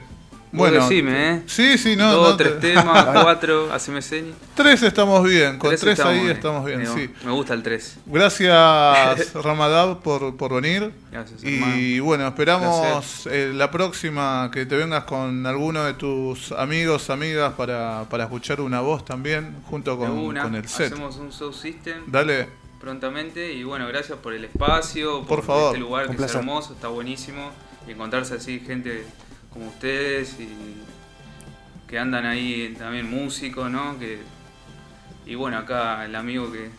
Vos 0.53 0.71
decime, 0.71 1.31
¿eh? 1.35 1.43
Sí, 1.47 1.77
sí, 1.77 1.97
no. 1.97 2.11
Dos, 2.13 2.31
no 2.31 2.37
te- 2.37 2.45
tres 2.45 2.61
temas, 2.75 3.05
cuatro, 3.23 3.73
haceme 3.73 4.01
señas. 4.01 4.35
Tres 4.55 4.83
estamos 4.83 5.23
bien, 5.25 5.59
con 5.59 5.75
tres, 5.77 6.01
ahí 6.01 6.21
bien. 6.21 6.31
estamos 6.31 6.65
bien, 6.65 6.81
Digo, 6.81 6.95
sí. 6.95 7.11
Me 7.25 7.33
gusta 7.33 7.53
el 7.55 7.63
3. 7.63 7.99
Gracias 8.07 9.35
Ramadab 9.35 10.01
por, 10.03 10.37
por 10.37 10.55
venir. 10.61 10.93
Gracias, 11.11 11.43
Y 11.45 11.57
hermano. 11.97 12.05
bueno, 12.05 12.27
esperamos 12.29 13.27
eh, 13.31 13.53
la 13.55 13.71
próxima 13.71 14.51
que 14.53 14.67
te 14.67 14.77
vengas 14.77 15.05
con 15.05 15.45
alguno 15.47 15.85
de 15.85 15.95
tus 15.95 16.53
amigos, 16.53 17.11
amigas 17.11 17.53
para, 17.55 18.05
para 18.09 18.25
escuchar 18.25 18.61
una 18.61 18.81
voz 18.81 19.05
también 19.05 19.57
junto 19.69 19.99
con, 19.99 20.11
una, 20.11 20.43
con 20.43 20.55
el 20.55 20.67
set. 20.69 20.93
hacemos 20.93 21.17
un 21.17 21.33
show 21.33 21.53
system 21.53 22.05
Dale, 22.07 22.49
prontamente. 22.81 23.53
Y 23.53 23.65
bueno, 23.65 23.87
gracias 23.89 24.19
por 24.19 24.33
el 24.33 24.45
espacio, 24.45 25.23
Por 25.25 25.43
favor, 25.43 25.75
este 25.75 25.81
lugar 25.81 26.09
un 26.09 26.17
que 26.17 26.25
es 26.25 26.35
hermoso, 26.35 26.73
está 26.75 26.89
buenísimo. 26.89 27.51
Y 27.87 27.93
encontrarse 27.93 28.35
así 28.35 28.61
gente 28.67 29.05
como 29.57 29.69
ustedes 29.71 30.37
y 30.39 30.49
que 31.89 31.99
andan 31.99 32.27
ahí 32.27 32.75
también 32.79 33.11
músicos, 33.11 33.71
¿no? 33.71 33.99
Que, 33.99 34.19
y 35.25 35.35
bueno, 35.35 35.57
acá 35.59 36.05
el 36.05 36.15
amigo 36.15 36.53
que, 36.53 36.71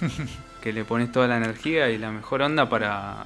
que 0.62 0.72
le 0.72 0.84
pones 0.84 1.12
toda 1.12 1.26
la 1.28 1.36
energía 1.36 1.90
y 1.90 1.98
la 1.98 2.10
mejor 2.10 2.40
onda 2.42 2.68
para, 2.70 3.24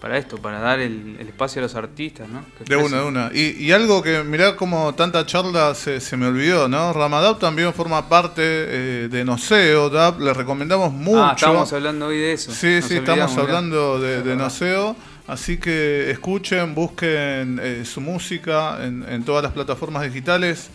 para 0.00 0.18
esto, 0.18 0.38
para 0.38 0.58
dar 0.58 0.80
el, 0.80 1.16
el 1.20 1.28
espacio 1.28 1.60
a 1.60 1.62
los 1.64 1.74
artistas, 1.76 2.28
¿no? 2.28 2.44
Que 2.58 2.64
De 2.64 2.76
una, 2.76 2.96
de 2.98 3.04
una. 3.04 3.30
Y, 3.32 3.64
y 3.64 3.70
algo 3.70 4.02
que, 4.02 4.24
mirá 4.24 4.56
como 4.56 4.92
tanta 4.94 5.24
charla 5.24 5.74
se, 5.76 6.00
se 6.00 6.16
me 6.16 6.26
olvidó, 6.26 6.68
¿no? 6.68 6.92
Ramadab 6.92 7.38
también 7.38 7.72
forma 7.72 8.08
parte 8.08 8.42
eh, 8.42 9.08
de 9.08 9.24
Noceo, 9.24 9.88
Dab, 9.88 10.18
le 10.20 10.34
recomendamos 10.34 10.92
mucho. 10.92 11.22
Ah, 11.22 11.34
estábamos 11.36 11.72
hablando 11.72 12.06
hoy 12.06 12.18
de 12.18 12.32
eso. 12.32 12.50
Sí, 12.50 12.76
Nos 12.80 12.86
sí, 12.86 12.96
estamos 12.96 13.30
mirá. 13.30 13.42
hablando 13.42 14.00
de, 14.00 14.16
de 14.16 14.22
verdad. 14.22 14.44
Noceo. 14.44 14.96
Así 15.30 15.58
que 15.58 16.10
escuchen, 16.10 16.74
busquen 16.74 17.60
eh, 17.62 17.84
su 17.84 18.00
música 18.00 18.84
en, 18.84 19.04
en 19.08 19.24
todas 19.24 19.44
las 19.44 19.52
plataformas 19.52 20.02
digitales. 20.02 20.70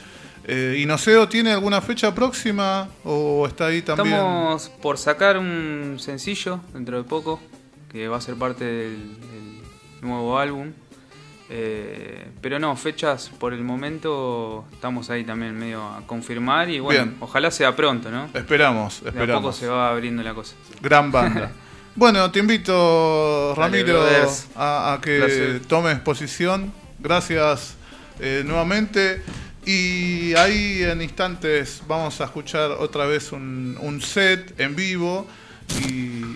Eh, 0.45 0.77
¿Y 0.79 0.85
Noceo 0.85 1.27
tiene 1.27 1.51
alguna 1.51 1.81
fecha 1.81 2.15
próxima 2.15 2.87
o 3.03 3.45
está 3.47 3.65
ahí 3.65 3.81
también? 3.81 4.15
Estamos 4.15 4.69
por 4.81 4.97
sacar 4.97 5.37
un 5.37 5.97
sencillo 5.99 6.61
dentro 6.73 6.95
de 6.97 7.03
poco, 7.03 7.41
que 7.91 8.07
va 8.07 8.15
a 8.17 8.21
ser 8.21 8.35
parte 8.35 8.63
del, 8.63 9.19
del 9.19 9.61
nuevo 10.01 10.39
álbum. 10.39 10.71
Eh, 11.49 12.27
pero 12.41 12.57
no, 12.57 12.75
fechas 12.77 13.29
por 13.37 13.53
el 13.53 13.63
momento 13.63 14.65
estamos 14.71 15.09
ahí 15.09 15.23
también 15.25 15.55
medio 15.57 15.83
a 15.83 16.01
confirmar 16.07 16.69
y 16.69 16.79
bueno, 16.79 17.03
Bien. 17.03 17.17
ojalá 17.19 17.51
sea 17.51 17.75
pronto, 17.75 18.09
¿no? 18.09 18.29
Esperamos, 18.33 19.03
De 19.03 19.09
a 19.09 19.11
poco 19.11 19.21
esperamos. 19.23 19.55
se 19.57 19.67
va 19.67 19.89
abriendo 19.89 20.23
la 20.23 20.33
cosa. 20.33 20.55
Gran 20.81 21.11
banda. 21.11 21.51
Bueno, 21.95 22.29
te 22.29 22.39
invito, 22.39 23.53
Ramiro, 23.55 24.03
a, 24.55 24.93
a 24.93 25.01
que 25.01 25.17
Placer. 25.17 25.61
tomes 25.67 25.99
posición. 25.99 26.73
Gracias 26.99 27.75
eh, 28.19 28.43
nuevamente. 28.45 29.21
Y 29.65 30.35
ahí 30.35 30.83
en 30.83 31.01
instantes 31.01 31.81
vamos 31.87 32.19
a 32.21 32.25
escuchar 32.25 32.71
otra 32.71 33.05
vez 33.05 33.31
un, 33.31 33.77
un 33.79 34.01
set 34.01 34.59
en 34.59 34.75
vivo. 34.75 35.25
Y, 35.81 35.85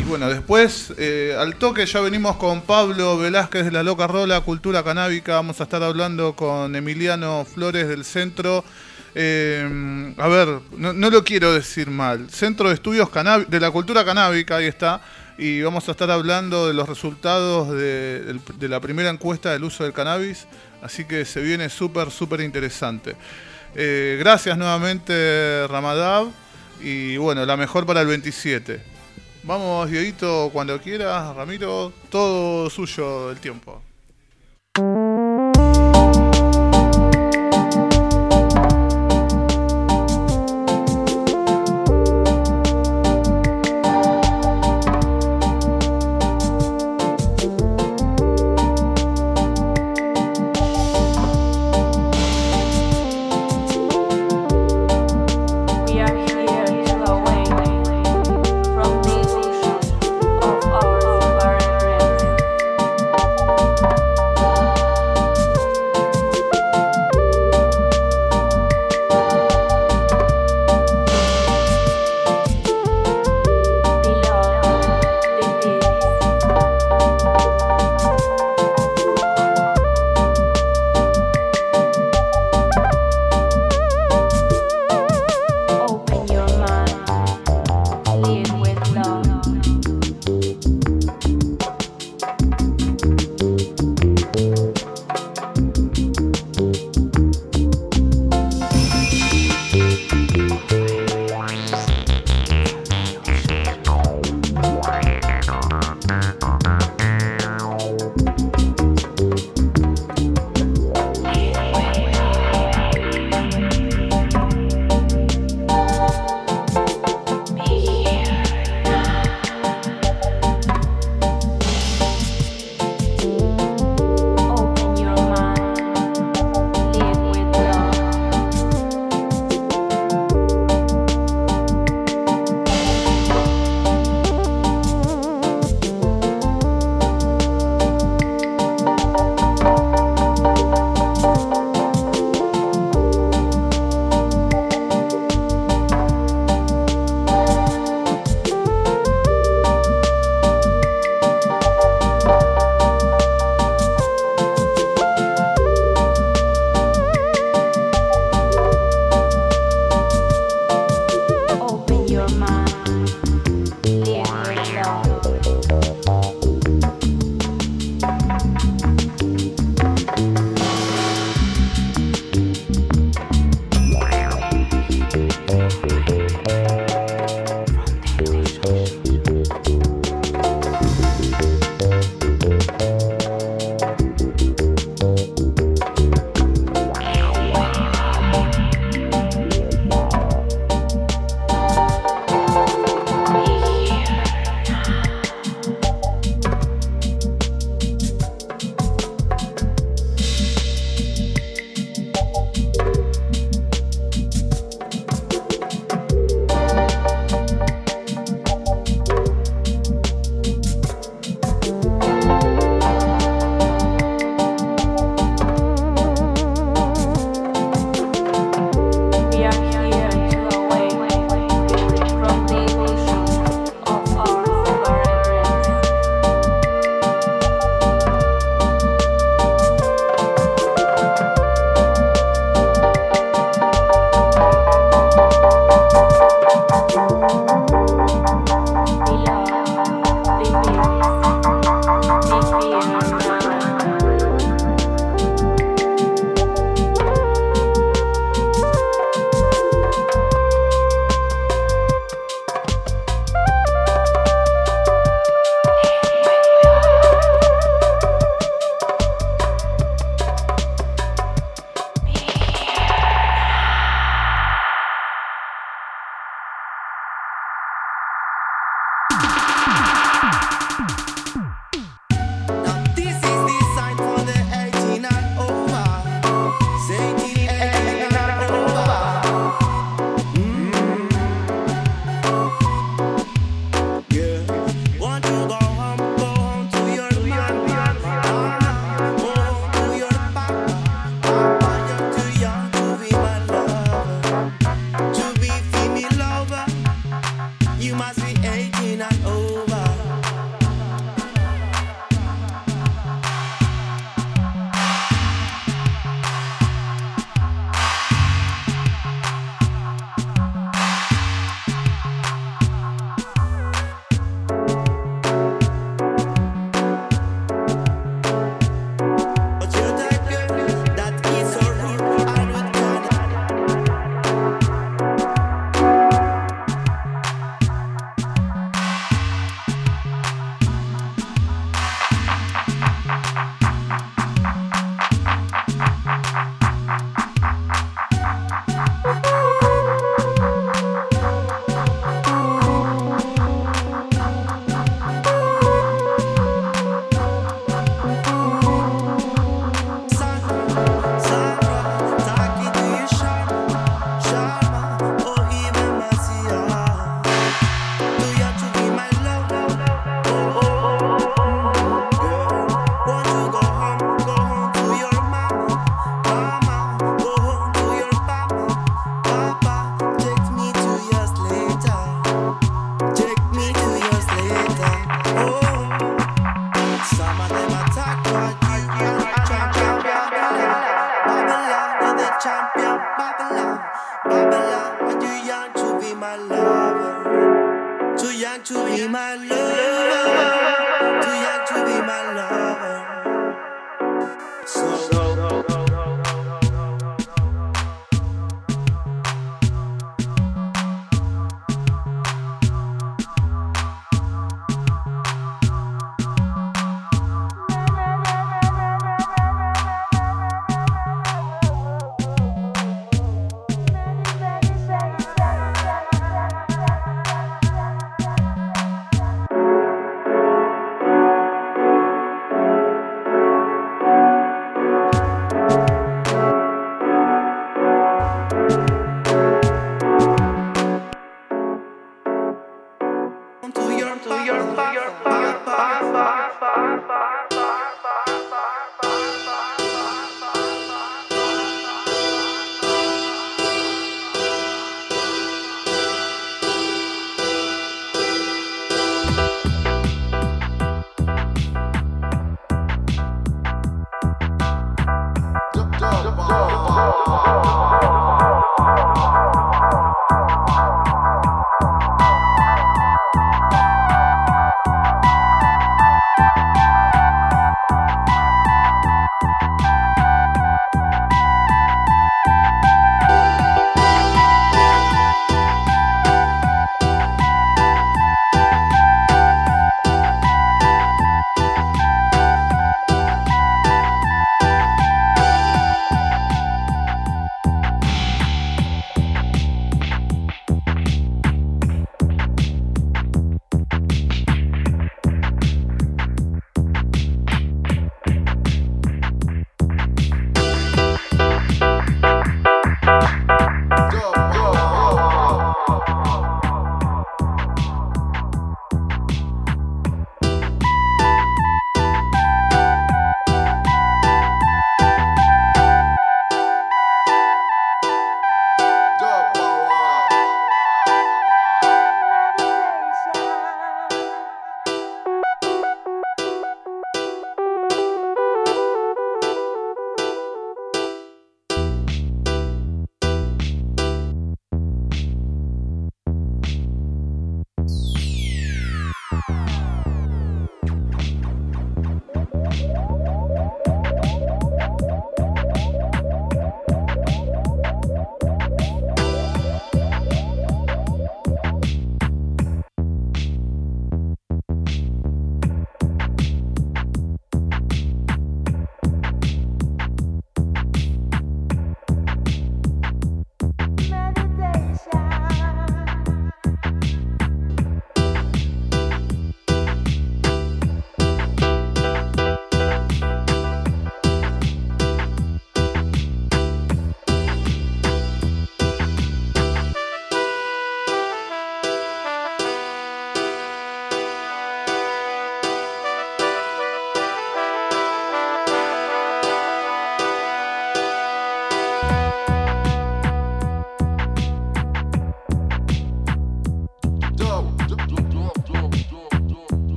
y 0.00 0.04
bueno, 0.08 0.28
después 0.28 0.92
eh, 0.98 1.36
al 1.38 1.54
toque 1.56 1.84
ya 1.86 2.00
venimos 2.00 2.36
con 2.36 2.62
Pablo 2.62 3.18
Velázquez 3.18 3.66
de 3.66 3.70
la 3.70 3.82
Loca 3.82 4.06
Rola, 4.06 4.40
Cultura 4.40 4.82
Canábica. 4.82 5.34
Vamos 5.34 5.60
a 5.60 5.64
estar 5.64 5.82
hablando 5.82 6.34
con 6.34 6.74
Emiliano 6.74 7.44
Flores 7.44 7.86
del 7.88 8.04
Centro. 8.06 8.64
eh, 9.14 10.14
a 10.16 10.28
ver, 10.28 10.48
no, 10.78 10.94
no 10.94 11.10
lo 11.10 11.22
quiero 11.22 11.52
decir 11.52 11.90
mal. 11.90 12.30
Centro 12.30 12.68
de 12.70 12.74
Estudios 12.74 13.10
Canábi- 13.10 13.46
de 13.46 13.60
la 13.60 13.70
Cultura 13.70 14.02
Canábica, 14.04 14.56
ahí 14.56 14.66
está. 14.66 15.02
Y 15.38 15.62
vamos 15.62 15.88
a 15.88 15.92
estar 15.92 16.10
hablando 16.10 16.68
de 16.68 16.74
los 16.74 16.88
resultados 16.88 17.70
de, 17.70 18.38
la 18.60 18.80
primera 18.80 19.10
encuesta 19.10 19.52
del 19.52 19.64
uso 19.64 19.84
del 19.84 19.92
cannabis. 19.92 20.46
Así 20.82 21.04
que 21.04 21.24
se 21.24 21.40
viene 21.40 21.68
súper, 21.68 22.10
súper 22.10 22.40
interesante. 22.40 23.16
Eh, 23.74 24.16
gracias 24.18 24.58
nuevamente, 24.58 25.66
Ramadab. 25.68 26.28
Y 26.82 27.16
bueno, 27.16 27.46
la 27.46 27.56
mejor 27.56 27.86
para 27.86 28.00
el 28.00 28.08
27. 28.08 28.82
Vamos, 29.44 29.90
Dieguito, 29.90 30.50
cuando 30.52 30.80
quieras. 30.80 31.34
Ramiro, 31.34 31.92
todo 32.10 32.68
suyo 32.70 33.30
el 33.30 33.38
tiempo. 33.38 33.82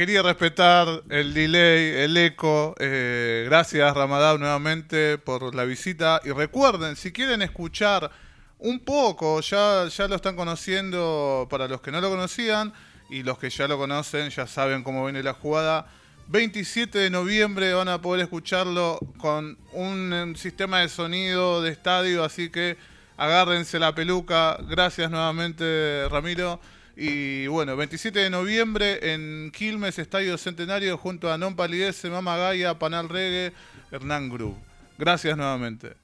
Quería 0.00 0.22
respetar 0.22 1.02
el 1.10 1.34
delay, 1.34 2.04
el 2.04 2.16
eco. 2.16 2.74
Eh, 2.80 3.44
gracias 3.44 3.94
Ramadán 3.94 4.40
nuevamente 4.40 5.18
por 5.18 5.54
la 5.54 5.66
visita. 5.66 6.22
Y 6.24 6.30
recuerden, 6.30 6.96
si 6.96 7.12
quieren 7.12 7.42
escuchar 7.42 8.10
un 8.60 8.80
poco, 8.80 9.42
ya, 9.42 9.88
ya 9.88 10.08
lo 10.08 10.14
están 10.14 10.36
conociendo 10.36 11.46
para 11.50 11.68
los 11.68 11.82
que 11.82 11.92
no 11.92 12.00
lo 12.00 12.08
conocían 12.08 12.72
y 13.10 13.22
los 13.24 13.36
que 13.36 13.50
ya 13.50 13.68
lo 13.68 13.76
conocen 13.76 14.30
ya 14.30 14.46
saben 14.46 14.82
cómo 14.82 15.04
viene 15.04 15.22
la 15.22 15.34
jugada. 15.34 15.86
27 16.28 16.98
de 16.98 17.10
noviembre 17.10 17.74
van 17.74 17.88
a 17.88 18.00
poder 18.00 18.22
escucharlo 18.22 18.98
con 19.18 19.58
un, 19.74 20.34
sistema 20.34 20.78
de 20.78 20.88
sonido 20.88 21.60
de 21.60 21.72
estadio, 21.72 22.24
así 22.24 22.48
que 22.48 22.78
agárrense 23.18 23.78
la 23.78 23.94
peluca. 23.94 24.56
Gracias 24.66 25.10
nuevamente 25.10 26.08
Ramiro. 26.08 26.58
Y 27.02 27.46
bueno, 27.46 27.78
27 27.78 28.18
de 28.18 28.28
noviembre 28.28 29.14
en 29.14 29.50
Quilmes, 29.52 29.98
Estadio 29.98 30.36
Centenario, 30.36 30.98
junto 30.98 31.32
a 31.32 31.38
Non 31.38 31.56
Palidece, 31.56 32.12
Mama 32.12 32.36
Gaia, 32.36 32.76
Panal 32.76 33.08
Reggae, 33.08 33.56
Hernán 33.90 34.28
Group. 34.28 34.58
Gracias 34.98 35.34
nuevamente. 35.34 35.96